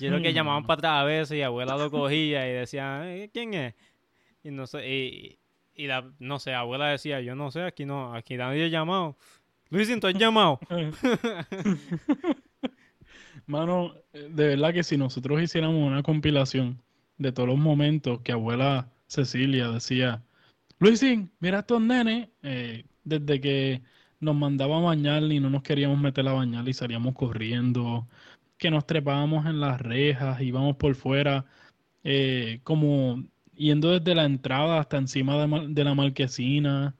[0.00, 3.30] yo creo que llamaban para atrás a veces y abuela lo cogía y decía, eh,
[3.32, 3.74] ¿quién es?
[4.42, 5.38] Y no sé, y,
[5.74, 9.16] y la, no sé, abuela decía, yo no sé, aquí no, aquí nadie ha llamado.
[9.70, 10.58] Luis, ¿tú has llamado?
[13.50, 16.80] Mano, de verdad que si nosotros hiciéramos una compilación
[17.18, 20.22] de todos los momentos que abuela Cecilia decía,
[20.78, 23.82] Luisín, mira a estos nenes, eh, desde que
[24.20, 28.06] nos mandaba a bañar y no nos queríamos meter a bañar y salíamos corriendo,
[28.56, 31.44] que nos trepábamos en las rejas, íbamos por fuera,
[32.04, 33.24] eh, como
[33.54, 36.94] yendo desde la entrada hasta encima de, la marquesina,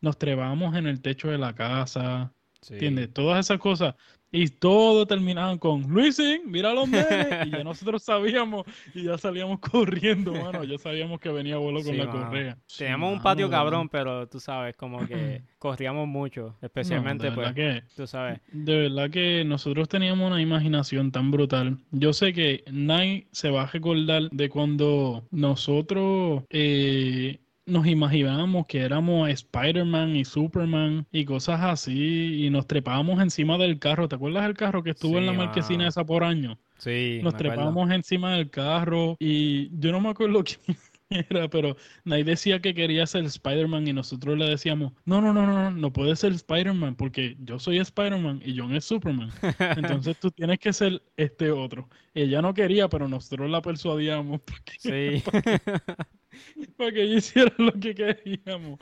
[0.00, 2.32] nos trepábamos en el techo de la casa,
[2.70, 3.12] ¿entiendes?
[3.12, 3.96] Todas esas cosas.
[4.36, 7.46] Y todo terminaban con Luisín, mira los nenes.
[7.46, 10.62] Y ya nosotros sabíamos y ya salíamos corriendo, mano.
[10.62, 12.58] Ya sabíamos que venía abuelo con la correa.
[12.76, 18.06] Teníamos un patio cabrón, pero tú sabes, como que corríamos mucho, especialmente pues, que, tú
[18.06, 18.38] sabes.
[18.52, 21.78] De verdad que nosotros teníamos una imaginación tan brutal.
[21.90, 28.80] Yo sé que nadie se va a recordar de cuando nosotros eh, nos imaginábamos que
[28.80, 34.08] éramos Spider-Man y Superman y cosas así y nos trepábamos encima del carro.
[34.08, 36.58] ¿Te acuerdas del carro que estuvo en la marquesina esa por año?
[36.78, 37.20] Sí.
[37.22, 40.76] Nos trepábamos encima del carro y yo no me acuerdo quién
[41.10, 45.46] era, pero nadie decía que quería ser Spider-Man y nosotros le decíamos, no, no, no,
[45.46, 49.30] no, no puede ser Spider-Man porque yo soy Spider-Man y John es Superman.
[49.76, 51.88] Entonces tú tienes que ser este otro.
[52.14, 54.40] Ella no quería, pero nosotros la persuadíamos.
[54.78, 55.22] sí.
[56.76, 58.80] para que ellos hicieran lo que queríamos.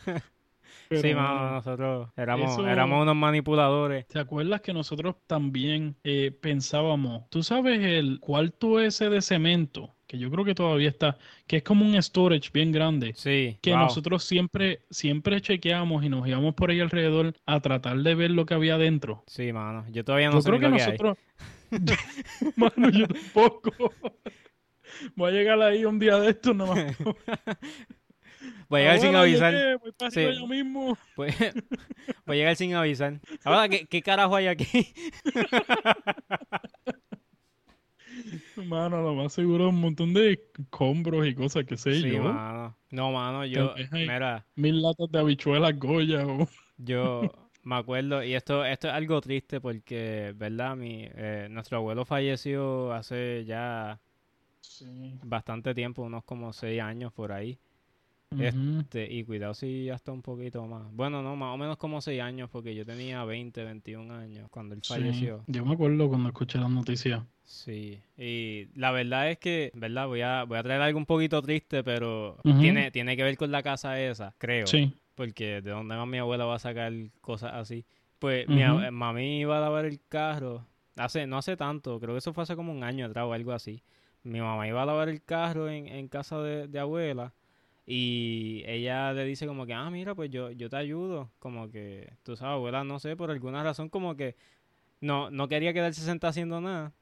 [0.91, 4.07] sí, nosotros éramos, éramos unos manipuladores.
[4.07, 9.95] ¿Te acuerdas que nosotros también eh, pensábamos, tú sabes el cuarto ese de cemento?
[10.15, 13.13] Que yo creo que todavía está, que es como un storage bien grande.
[13.17, 13.59] Sí.
[13.61, 18.31] Que nosotros siempre, siempre chequeamos y nos íbamos por ahí alrededor a tratar de ver
[18.31, 19.25] lo que había dentro.
[19.27, 19.85] Sí, mano.
[19.91, 21.19] Yo todavía no sé creo que, nosotros.
[22.57, 23.73] mano, yo tampoco.
[25.17, 26.97] Voy a llegar ahí un día de esto nomás.
[28.69, 29.81] Voy a llegar sin avisar.
[29.81, 30.99] voy, mismo.
[31.17, 33.21] Voy, a llegar sin avisar.
[33.45, 34.95] Ahora, ¿qué, qué carajo hay aquí?
[38.67, 42.23] Mano, lo más seguro un montón de combros y cosas que sé sí, yo.
[42.23, 42.77] Mano.
[42.91, 43.75] No, mano, yo.
[43.93, 44.47] Mira.
[44.57, 46.27] Mil latas de habichuelas Goya.
[46.27, 46.49] O...
[46.79, 47.31] Yo
[47.65, 50.77] me acuerdo, y esto, esto es algo triste porque, ¿verdad?
[50.77, 54.01] Mi, eh, nuestro abuelo falleció hace ya
[55.23, 57.59] bastante tiempo, unos como seis años por ahí.
[58.39, 60.93] Este, y cuidado si hasta un poquito más.
[60.93, 64.75] Bueno, no, más o menos como seis años, porque yo tenía 20, 21 años cuando
[64.75, 65.45] él falleció.
[65.47, 67.25] Yo me acuerdo cuando escuché la noticia.
[67.45, 70.07] Sí, y la verdad es que, ¿verdad?
[70.07, 73.53] Voy a, voy a traer algo un poquito triste, pero tiene, tiene que ver con
[73.53, 74.67] la casa esa, creo.
[74.67, 74.93] Sí.
[75.15, 77.85] Porque de dónde más mi abuela va a sacar cosas así.
[78.19, 80.67] Pues mi mami iba a lavar el carro,
[80.97, 83.53] hace, no hace tanto, creo que eso fue hace como un año atrás o algo
[83.53, 83.83] así
[84.25, 87.35] mi mamá iba a lavar el carro en, en casa de, abuela
[87.87, 91.31] y ella le dice como que, ah, mira, pues yo, yo te ayudo.
[91.39, 94.37] Como que, tú sabes, abuela, no sé, por alguna razón como que
[95.01, 96.95] no, no quería quedarse sentada haciendo nada.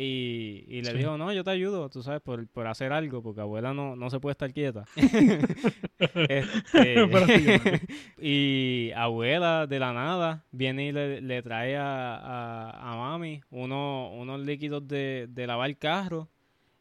[0.00, 3.40] Y, y le dijo, no, yo te ayudo, tú sabes, por, por hacer algo, porque
[3.40, 4.84] abuela no, no se puede estar quieta.
[6.28, 7.02] Este,
[8.20, 14.12] y abuela, de la nada, viene y le, le trae a, a, a mami uno,
[14.12, 16.28] unos líquidos de, de lavar el carro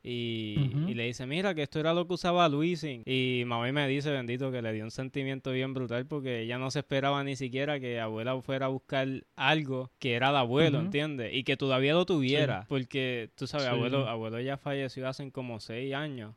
[0.03, 3.03] y, le dice, mira, que esto era lo que usaba Luisín.
[3.05, 6.71] Y mami me dice, bendito, que le dio un sentimiento bien brutal porque ella no
[6.71, 11.33] se esperaba ni siquiera que abuela fuera a buscar algo que era de abuelo, ¿entiendes?
[11.33, 12.65] Y que todavía lo tuviera.
[12.69, 16.35] Porque, tú sabes, abuelo, abuelo ya falleció hace como seis años.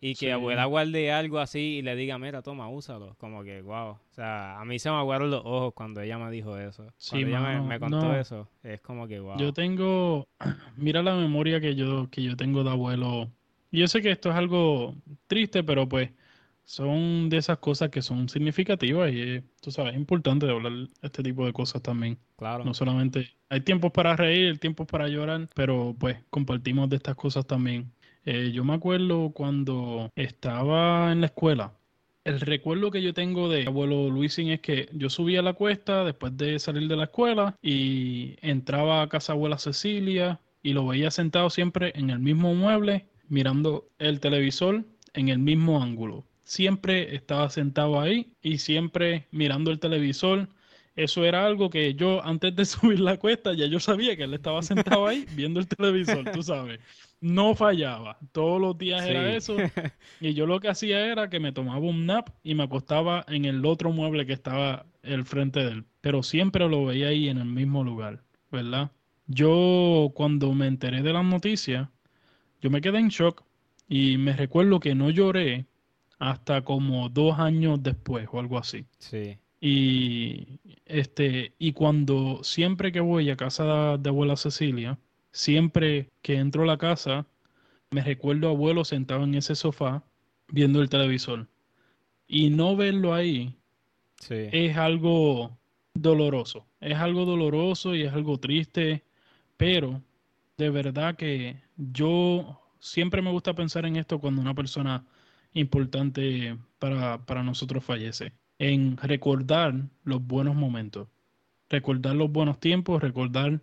[0.00, 3.16] Y que abuela guarde algo así y le diga, mira, toma, úsalo.
[3.18, 3.90] Como que, wow.
[3.90, 6.92] O sea, a mí se me aguaron los ojos cuando ella me dijo eso.
[7.08, 9.38] Cuando ella me, contó eso, es como que, wow.
[9.38, 10.28] Yo tengo,
[10.76, 13.30] mira la memoria que yo, que yo tengo de abuelo.
[13.72, 14.94] Yo sé que esto es algo
[15.26, 16.10] triste, pero pues
[16.66, 21.46] son de esas cosas que son significativas y, tú sabes, es importante hablar este tipo
[21.46, 22.18] de cosas también.
[22.36, 22.64] Claro.
[22.64, 27.46] No solamente hay tiempos para reír, tiempos para llorar, pero pues compartimos de estas cosas
[27.46, 27.92] también.
[28.26, 31.72] Eh, yo me acuerdo cuando estaba en la escuela.
[32.24, 36.36] El recuerdo que yo tengo de abuelo Luisín es que yo subía la cuesta después
[36.36, 41.50] de salir de la escuela y entraba a casa abuela Cecilia y lo veía sentado
[41.50, 46.24] siempre en el mismo mueble mirando el televisor en el mismo ángulo.
[46.42, 50.48] Siempre estaba sentado ahí y siempre mirando el televisor.
[50.96, 54.34] Eso era algo que yo antes de subir la cuesta ya yo sabía que él
[54.34, 56.80] estaba sentado ahí viendo el televisor, tú sabes
[57.20, 58.18] no fallaba.
[58.32, 59.56] Todos los días era eso.
[60.20, 63.44] Y yo lo que hacía era que me tomaba un nap y me acostaba en
[63.44, 65.84] el otro mueble que estaba al frente de él.
[66.00, 68.90] Pero siempre lo veía ahí en el mismo lugar, ¿verdad?
[69.26, 71.90] Yo cuando me enteré de la noticia,
[72.62, 73.44] yo me quedé en shock
[73.88, 75.66] y me recuerdo que no lloré
[76.18, 78.86] hasta como dos años después o algo así.
[78.98, 79.36] Sí.
[79.68, 84.96] Y este, y cuando siempre que voy a casa de abuela Cecilia,
[85.32, 87.26] siempre que entro a la casa,
[87.90, 90.04] me recuerdo a abuelo sentado en ese sofá
[90.48, 91.48] viendo el televisor.
[92.28, 93.56] Y no verlo ahí
[94.30, 95.58] es algo
[95.94, 96.66] doloroso.
[96.80, 99.04] Es algo doloroso y es algo triste,
[99.56, 100.00] pero
[100.58, 105.04] de verdad que yo siempre me gusta pensar en esto cuando una persona
[105.54, 111.08] importante para, para nosotros fallece, en recordar los buenos momentos,
[111.68, 113.60] recordar los buenos tiempos, recordar,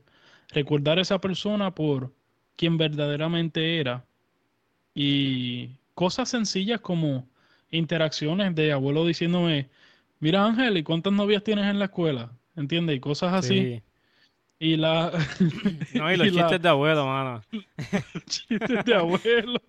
[0.50, 2.14] recordar esa persona por
[2.56, 4.06] quien verdaderamente era
[4.94, 7.28] y cosas sencillas como
[7.72, 9.70] interacciones de abuelo diciéndome,
[10.20, 12.32] mira Ángel, ¿y cuántas novias tienes en la escuela?
[12.56, 12.98] ¿Entiendes?
[12.98, 13.82] Y cosas así.
[14.60, 15.12] Y la...
[15.94, 17.41] No, y los chistes de abuelo, mano.
[18.28, 19.60] chistes de abuelo.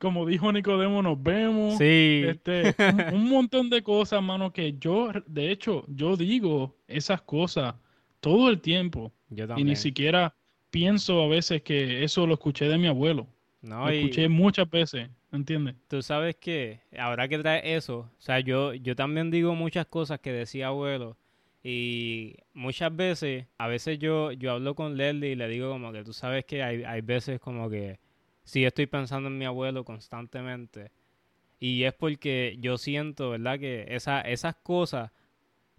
[0.00, 1.76] Como dijo Nicodemo, nos vemos.
[1.76, 2.24] Sí.
[2.26, 2.74] Este,
[3.12, 7.74] un, montón de cosas, mano, que yo, de hecho, yo digo esas cosas
[8.20, 9.12] todo el tiempo.
[9.28, 9.68] Yo también.
[9.68, 10.34] Y ni siquiera
[10.70, 13.26] pienso a veces que eso lo escuché de mi abuelo.
[13.60, 15.74] No, lo escuché muchas veces, ¿entiendes?
[15.86, 20.18] Tú sabes que ahora que trae eso, o sea, yo, yo también digo muchas cosas
[20.20, 21.18] que decía abuelo
[21.62, 26.04] y muchas veces, a veces yo, yo hablo con Leslie y le digo como que
[26.04, 27.98] tú sabes que hay, hay veces como que
[28.50, 30.90] sí estoy pensando en mi abuelo constantemente.
[31.60, 33.60] Y es porque yo siento, ¿verdad?
[33.60, 35.12] Que esa, esas cosas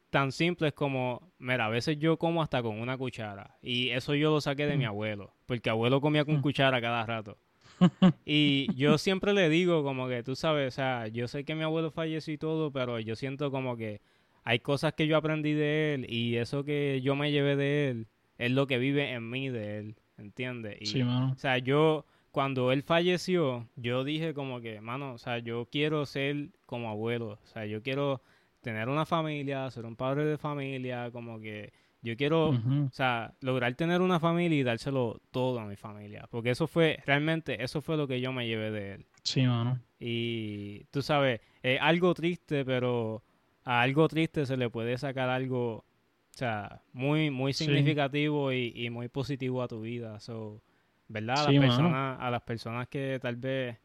[0.10, 3.58] tan simples como, mira, a veces yo como hasta con una cuchara.
[3.62, 4.90] Y eso yo lo saqué de mi mm.
[4.90, 6.42] abuelo, porque abuelo comía con mm.
[6.42, 7.38] cuchara cada rato.
[8.26, 11.64] y yo siempre le digo como que, tú sabes, o sea, yo sé que mi
[11.64, 14.02] abuelo falleció y todo, pero yo siento como que
[14.44, 18.08] hay cosas que yo aprendí de él y eso que yo me llevé de él
[18.38, 20.78] es lo que vive en mí de él, ¿entiendes?
[20.84, 21.34] sí, mano.
[21.36, 26.06] O sea, yo cuando él falleció, yo dije como que, mano, o sea, yo quiero
[26.06, 28.22] ser como abuelo, o sea, yo quiero
[28.62, 33.76] tener una familia, ser un padre de familia, como que yo quiero, o sea, lograr
[33.76, 37.98] tener una familia y dárselo todo a mi familia, porque eso fue, realmente, eso fue
[37.98, 39.06] lo que yo me llevé de él.
[39.24, 39.80] Sí, mano.
[40.00, 43.24] Y tú sabes, es algo triste, pero
[43.64, 45.86] a algo triste se le puede sacar algo, o
[46.32, 50.20] sea, muy, muy significativo y, muy positivo a tu vida.
[50.20, 50.64] So,
[51.12, 51.45] ¿Verdad?
[51.45, 53.78] A, las personas, a las personas que tal vez,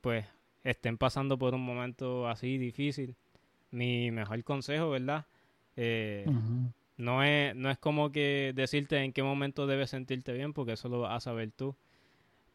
[0.00, 0.26] pues,
[0.62, 3.16] estén pasando por un momento así difícil,
[3.70, 5.26] mi mejor consejo, ¿verdad?
[5.76, 6.30] Eh,
[6.96, 10.88] no, es, no es como que decirte en qué momento debes sentirte bien, porque eso
[10.88, 11.74] lo vas a saber tú.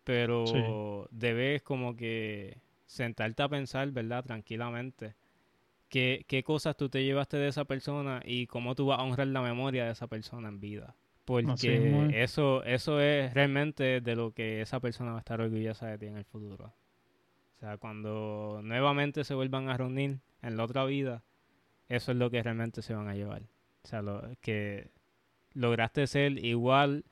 [0.03, 4.23] Pero debes como que sentarte a pensar, ¿verdad?
[4.23, 5.15] Tranquilamente
[5.91, 9.27] qué, qué cosas tú te llevaste de esa persona y cómo tú vas a honrar
[9.27, 10.95] la memoria de esa persona en vida.
[11.31, 15.97] Porque eso, eso es realmente de lo que esa persona va a estar orgullosa de
[15.97, 16.73] ti en el futuro.
[17.57, 21.23] O sea, cuando nuevamente se vuelvan a reunir en la otra vida,
[21.87, 23.43] eso es lo que realmente se van a llevar.
[23.83, 24.89] O sea, lo, que
[25.53, 27.05] lograste ser igual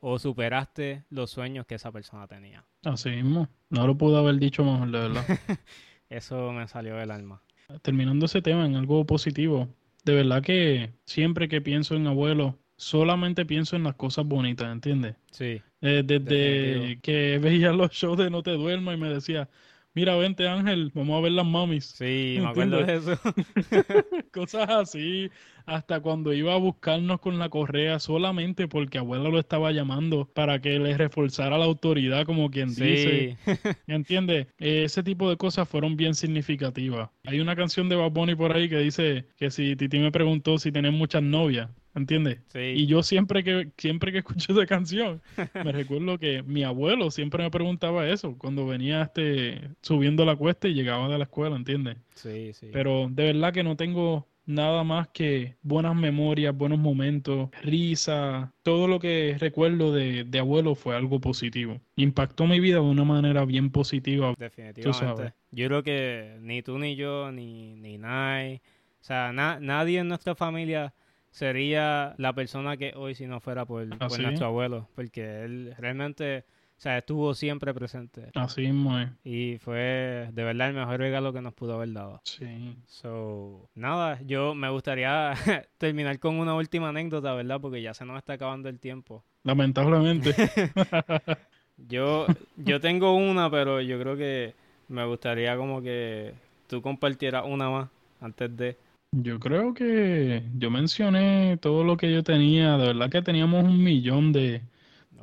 [0.00, 2.64] o superaste los sueños que esa persona tenía.
[2.84, 3.48] Así mismo.
[3.70, 5.24] No lo pudo haber dicho mejor, de verdad.
[6.08, 7.42] eso me salió del alma
[7.82, 9.68] terminando ese tema en algo positivo,
[10.04, 15.16] de verdad que siempre que pienso en abuelo, solamente pienso en las cosas bonitas, ¿entiendes?
[15.30, 15.60] Sí.
[15.80, 19.48] Eh, desde que veía los shows de No te duermas y me decía,
[19.94, 21.84] mira, vente Ángel, vamos a ver las mamis.
[21.86, 23.18] Sí, me acuerdo de eso.
[24.32, 25.30] Cosas así,
[25.66, 30.60] hasta cuando iba a buscarnos con la correa solamente porque abuela lo estaba llamando para
[30.60, 32.84] que le reforzara la autoridad, como quien sí.
[32.84, 33.38] dice.
[33.86, 34.48] ¿Entiendes?
[34.58, 37.10] Ese tipo de cosas fueron bien significativas.
[37.24, 40.58] Hay una canción de Bad Bunny por ahí que dice que si Titi me preguntó
[40.58, 42.40] si tenés muchas novias, ¿entiendes?
[42.48, 42.58] Sí.
[42.58, 45.20] Y yo siempre que, siempre que escucho esa canción,
[45.54, 50.68] me recuerdo que mi abuelo siempre me preguntaba eso cuando venía este, subiendo la cuesta
[50.68, 51.96] y llegaba de la escuela, ¿entiendes?
[52.14, 52.68] Sí, sí.
[52.72, 58.88] Pero de verdad que no tengo nada más que buenas memorias, buenos momentos, risa, todo
[58.88, 61.80] lo que recuerdo de, de, abuelo fue algo positivo.
[61.96, 64.34] Impactó mi vida de una manera bien positiva.
[64.38, 65.32] Definitivamente.
[65.50, 68.60] Yo creo que ni tú ni yo, ni, ni Nai,
[69.00, 70.94] o sea, nadie en nuestra familia
[71.34, 75.74] sería la persona que hoy si no fuera por, ¿Ah, por nuestro abuelo, porque él
[75.76, 76.44] realmente
[76.76, 78.30] o sea, estuvo siempre presente.
[78.34, 79.08] Así mismo es.
[79.24, 82.20] Y fue de verdad el mejor regalo que nos pudo haber dado.
[82.24, 82.76] Sí.
[82.86, 85.34] So, nada, yo me gustaría
[85.78, 87.60] terminar con una última anécdota, ¿verdad?
[87.60, 89.24] Porque ya se nos está acabando el tiempo.
[89.42, 90.34] Lamentablemente.
[91.76, 92.26] yo,
[92.56, 94.54] yo tengo una, pero yo creo que
[94.88, 96.34] me gustaría como que
[96.68, 97.88] tú compartieras una más
[98.20, 98.76] antes de...
[99.22, 102.76] Yo creo que yo mencioné todo lo que yo tenía.
[102.76, 104.62] De verdad que teníamos un millón de,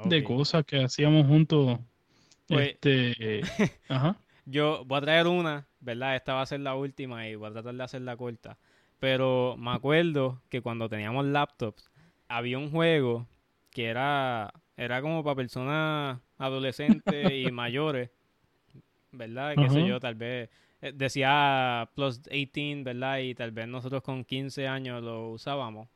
[0.05, 1.79] de cosas que hacíamos juntos.
[2.47, 3.41] Pues, este,
[3.89, 4.17] ajá.
[4.45, 6.15] Yo voy a traer una, ¿verdad?
[6.15, 8.57] Esta va a ser la última y voy a tratar de hacerla corta.
[8.99, 11.91] Pero me acuerdo que cuando teníamos laptops,
[12.27, 13.27] había un juego
[13.71, 18.09] que era era como para personas adolescentes y mayores,
[19.11, 19.57] ¿verdad?
[19.57, 20.49] Qué sé yo, tal vez
[20.81, 23.19] decía plus 18, ¿verdad?
[23.19, 25.87] Y tal vez nosotros con 15 años lo usábamos.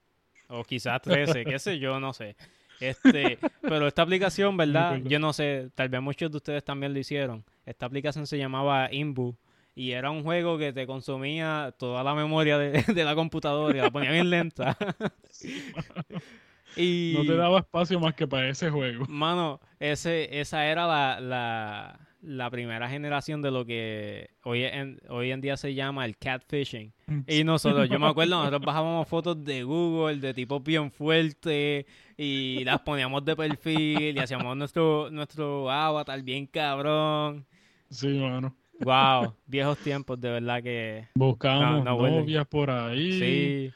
[0.47, 2.35] O quizás 13, qué sé yo, no sé.
[2.79, 5.01] Este, pero esta aplicación, ¿verdad?
[5.03, 7.43] Yo no sé, tal vez muchos de ustedes también lo hicieron.
[7.65, 9.35] Esta aplicación se llamaba Imbu
[9.73, 13.91] y era un juego que te consumía toda la memoria de, la computadora y la
[13.91, 14.77] ponía bien lenta.
[16.75, 19.05] y, no te daba espacio más que para ese juego.
[19.07, 21.99] Mano, ese, esa era la la
[22.49, 26.93] primera generación de lo que hoy en, hoy en día se llama el catfishing.
[27.07, 27.19] Mm.
[27.27, 31.85] Y nosotros, yo me acuerdo, nosotros bajábamos fotos de Google de tipo bien fuerte
[32.17, 37.45] y las poníamos de perfil y hacíamos nuestro, nuestro avatar bien cabrón.
[37.89, 38.55] Sí, mano.
[38.79, 41.07] Wow, viejos tiempos, de verdad que...
[41.15, 43.19] Buscábamos novias por ahí.
[43.19, 43.73] Sí.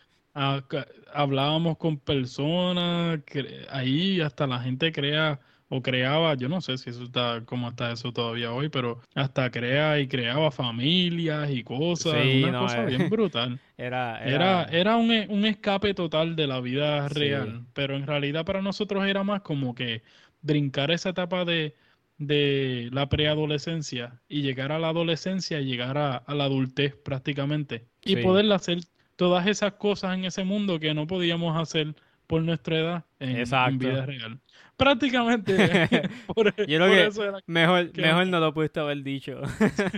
[1.14, 3.22] hablábamos con personas,
[3.70, 5.40] ahí hasta la gente crea
[5.70, 9.52] o creaba, yo no sé si eso está, cómo está eso todavía hoy, pero hasta
[9.52, 13.60] crea y creaba familias y cosas, una cosa bien brutal.
[13.78, 18.64] era, era, era, un, un, escape total de la vida real, pero en realidad para
[18.64, 20.02] nosotros era más como que
[20.42, 21.76] brincar esa etapa de,
[22.18, 28.16] de la preadolescencia y llegar a la adolescencia y llegar a, la adultez prácticamente y
[28.18, 28.80] poder hacer
[29.16, 31.96] todas esas cosas en ese mundo que no podíamos hacer
[32.26, 34.40] por nuestra edad en vida real
[34.80, 35.56] prácticamente.
[36.34, 39.42] por, Yo creo que mejor, mejor no lo pudiste haber dicho.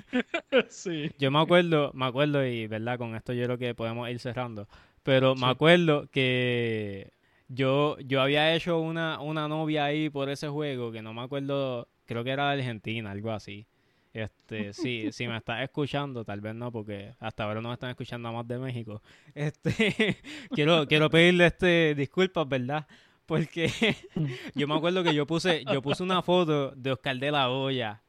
[0.68, 1.10] sí.
[1.18, 4.68] Yo me acuerdo, me acuerdo, y verdad, con esto yo creo que podemos ir cerrando.
[5.04, 7.14] Pero me acuerdo que
[7.48, 11.88] yo, yo había hecho una, una novia ahí por ese juego, que no me acuerdo,
[12.06, 13.66] creo que era de Argentina, algo así.
[14.14, 17.92] Este, sí, si me estás escuchando, tal vez no, porque hasta ahora no me están
[17.92, 19.02] escuchando más de México.
[19.34, 20.18] Este,
[20.52, 22.86] quiero, quiero pedirle este disculpas, ¿verdad?
[23.26, 23.72] Porque
[24.56, 28.02] yo me acuerdo que yo puse, yo puse una foto de Oscar de la Hoya.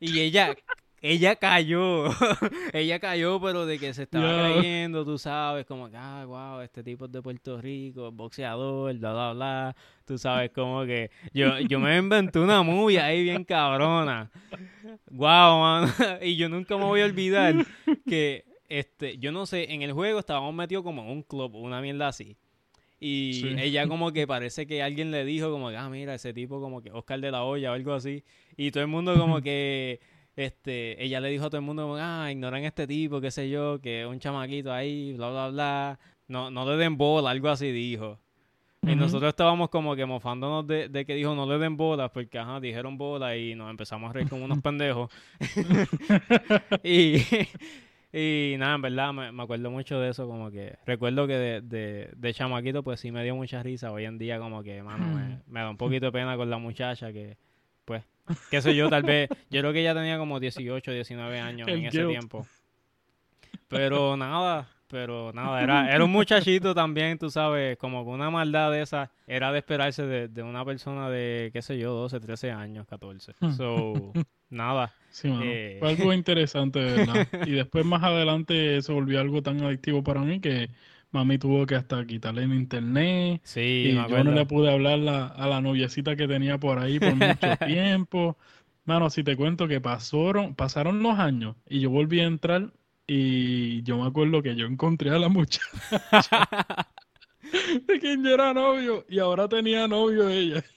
[0.00, 0.54] Y ella,
[1.00, 2.06] ella cayó.
[2.72, 6.82] ella cayó, pero de que se estaba creyendo, tú sabes, como que, ah, wow, este
[6.82, 9.76] tipo es de Puerto Rico, boxeador, bla, bla, bla.
[10.04, 14.30] Tú sabes, como que yo, yo me inventé una movie ahí bien cabrona.
[15.10, 15.88] Wow, man.
[16.22, 17.54] y yo nunca me voy a olvidar
[18.06, 21.80] que, este, yo no sé, en el juego estábamos metidos como en un club, una
[21.80, 22.36] mierda así.
[23.00, 26.60] Y ella como que parece que alguien le dijo como que, ah, mira, ese tipo
[26.60, 28.24] como que Oscar de la Hoya o algo así.
[28.56, 30.00] Y todo el mundo como que,
[30.36, 33.48] este, ella le dijo a todo el mundo como, ah, ignoran este tipo, qué sé
[33.50, 35.98] yo, que es un chamaquito ahí, bla, bla, bla.
[36.28, 38.18] No, no le den bola, algo así dijo.
[38.82, 42.38] Y nosotros estábamos como que mofándonos de, de, que dijo no le den bolas, porque
[42.38, 45.10] ajá, dijeron bola y nos empezamos a reír como unos pendejos.
[46.84, 47.16] y,
[48.12, 52.10] y nada, en verdad me, acuerdo mucho de eso, como que recuerdo que de, de,
[52.16, 53.92] de, chamaquito pues sí me dio mucha risa.
[53.92, 56.58] Hoy en día como que, mano, me, me da un poquito de pena con la
[56.58, 57.36] muchacha que,
[57.84, 58.02] pues,
[58.50, 61.84] qué sé yo, tal vez, yo creo que ella tenía como 18, 19 años en
[61.84, 62.46] ese tiempo.
[63.68, 68.72] Pero nada, pero nada, era, era un muchachito también, tú sabes, como con una maldad
[68.72, 72.50] de esa, era de esperarse de, de una persona de, qué sé yo, 12, 13
[72.50, 73.32] años, 14.
[73.56, 74.12] So,
[74.50, 74.92] nada.
[75.10, 77.26] Sí, eh, Fue algo interesante, ¿verdad?
[77.46, 80.70] y después más adelante se volvió algo tan adictivo para mí que
[81.10, 83.40] mami tuvo que hasta quitarle en internet.
[83.44, 84.98] Sí, y yo no le pude hablar
[85.34, 88.36] a la noviecita que tenía por ahí por mucho tiempo.
[88.84, 92.72] Mano, si te cuento que pasaron, pasaron los años y yo volví a entrar
[93.10, 95.66] y yo me acuerdo que yo encontré a la muchacha
[97.86, 100.62] de quien yo era novio y ahora tenía novio ella.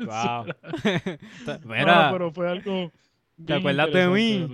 [0.00, 0.46] Wow.
[1.68, 2.90] pero fue algo.
[3.46, 4.48] ¿Te acuerdas de mí?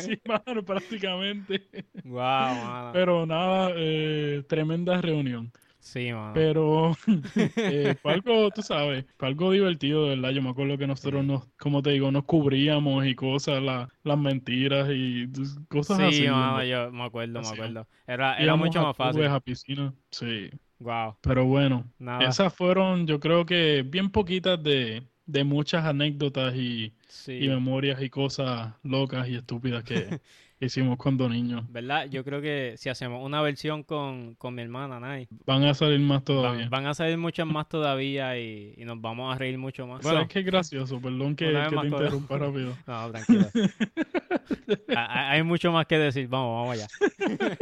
[0.00, 1.66] sí, mano, prácticamente.
[2.04, 5.50] Wow, Pero nada, eh, tremenda reunión.
[5.92, 6.34] Sí, mano.
[6.34, 6.92] Pero
[7.56, 10.30] eh, fue algo, tú sabes, fue algo divertido, de verdad.
[10.30, 14.88] Yo me acuerdo que nosotros nos, como te digo, nos cubríamos y cosas, las mentiras
[14.92, 15.26] y
[15.68, 16.18] cosas así.
[16.18, 17.88] Sí, yo me acuerdo, me acuerdo.
[18.06, 19.26] Era, era mucho más fácil.
[19.26, 20.50] A piscina, sí.
[20.78, 21.16] Wow.
[21.20, 21.84] Pero bueno,
[22.20, 26.94] esas fueron, yo creo que bien poquitas de, de muchas anécdotas y,
[27.26, 30.20] y memorias y cosas locas y estúpidas que,
[30.60, 31.64] hicimos cuando niños.
[31.70, 32.06] ¿Verdad?
[32.10, 35.28] Yo creo que si hacemos una versión con, mi hermana, Nay.
[35.46, 36.68] Van a salir más todavía.
[36.68, 40.02] Van, a salir muchas más todavía y, nos vamos a reír mucho más.
[40.02, 41.00] Bueno, ¿Sabes qué gracioso?
[41.00, 42.76] Perdón que, que te interrumpa rápido.
[42.86, 43.46] No, tranquilo.
[44.96, 46.28] Hay mucho más que decir.
[46.28, 46.88] Vamos, vamos allá.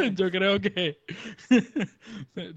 [0.15, 0.99] Yo creo que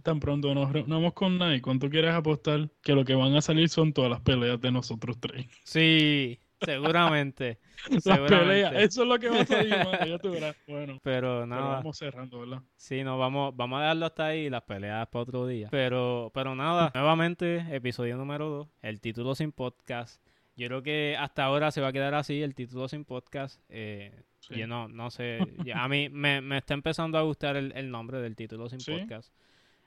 [0.03, 2.69] tan pronto nos reunamos con Nay, ¿cuánto quieres apostar?
[2.81, 5.47] Que lo que van a salir son todas las peleas de nosotros tres.
[5.63, 6.39] Sí.
[6.65, 7.59] Seguramente.
[8.27, 9.75] Pelea, eso es lo que va a salir,
[10.07, 10.55] ya tú verás.
[10.67, 11.75] Bueno, pero nada.
[11.75, 12.61] vamos cerrando, ¿verdad?
[12.75, 15.67] Sí, no, vamos, vamos a dejarlo hasta ahí, las peleas para otro día.
[15.71, 20.21] Pero, pero nada, nuevamente, episodio número 2, el título sin podcast.
[20.55, 23.59] Yo creo que hasta ahora se va a quedar así, el título sin podcast.
[23.69, 25.39] Eh, Yo no, no sé,
[25.75, 29.33] a mí me, me, está empezando a gustar el, el nombre del título sin podcast.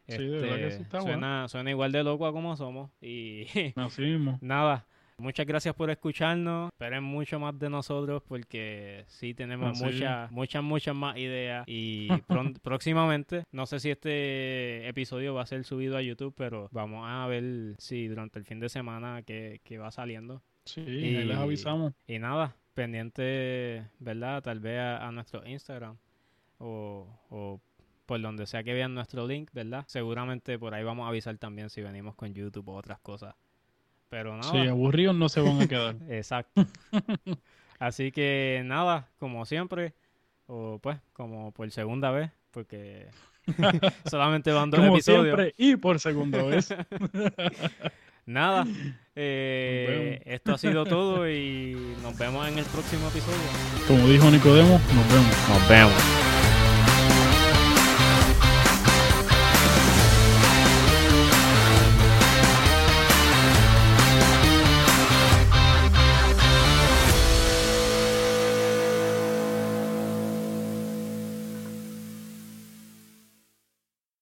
[0.09, 2.91] sí, de verdad que sí este, está suena, suena igual de loco a como somos.
[3.01, 3.47] Y
[3.77, 4.39] Así mismo.
[4.41, 4.87] nada,
[5.19, 6.71] muchas gracias por escucharnos.
[6.73, 11.65] Esperen mucho más de nosotros porque sí tenemos Así muchas, muchas, muchas más ideas.
[11.69, 12.09] Y
[12.63, 17.27] próximamente, no sé si este episodio va a ser subido a YouTube, pero vamos a
[17.27, 20.43] ver si durante el fin de semana que, que va saliendo.
[20.65, 21.93] Sí, Y- ahí les avisamos.
[22.07, 24.43] Y nada, pendiente, ¿verdad?
[24.43, 25.97] Tal vez a, a nuestro Instagram
[26.59, 27.61] o, o
[28.07, 29.85] por donde sea que vean nuestro link, ¿verdad?
[29.87, 33.35] Seguramente por ahí vamos a avisar también si venimos con YouTube o otras cosas.
[34.09, 35.97] Pero nada, Sí, aburridos no se van a quedar.
[36.09, 36.67] exacto.
[37.79, 39.95] Así que nada, como siempre,
[40.47, 43.09] o pues como por segunda vez, porque
[44.11, 45.25] solamente van dos Como episodios.
[45.25, 46.69] siempre y por segunda vez.
[48.27, 48.67] Nada,
[49.15, 53.37] eh, esto ha sido todo y nos vemos en el próximo episodio.
[53.87, 55.49] Como dijo Nicodemo, nos vemos.
[55.51, 56.24] Nos vemos.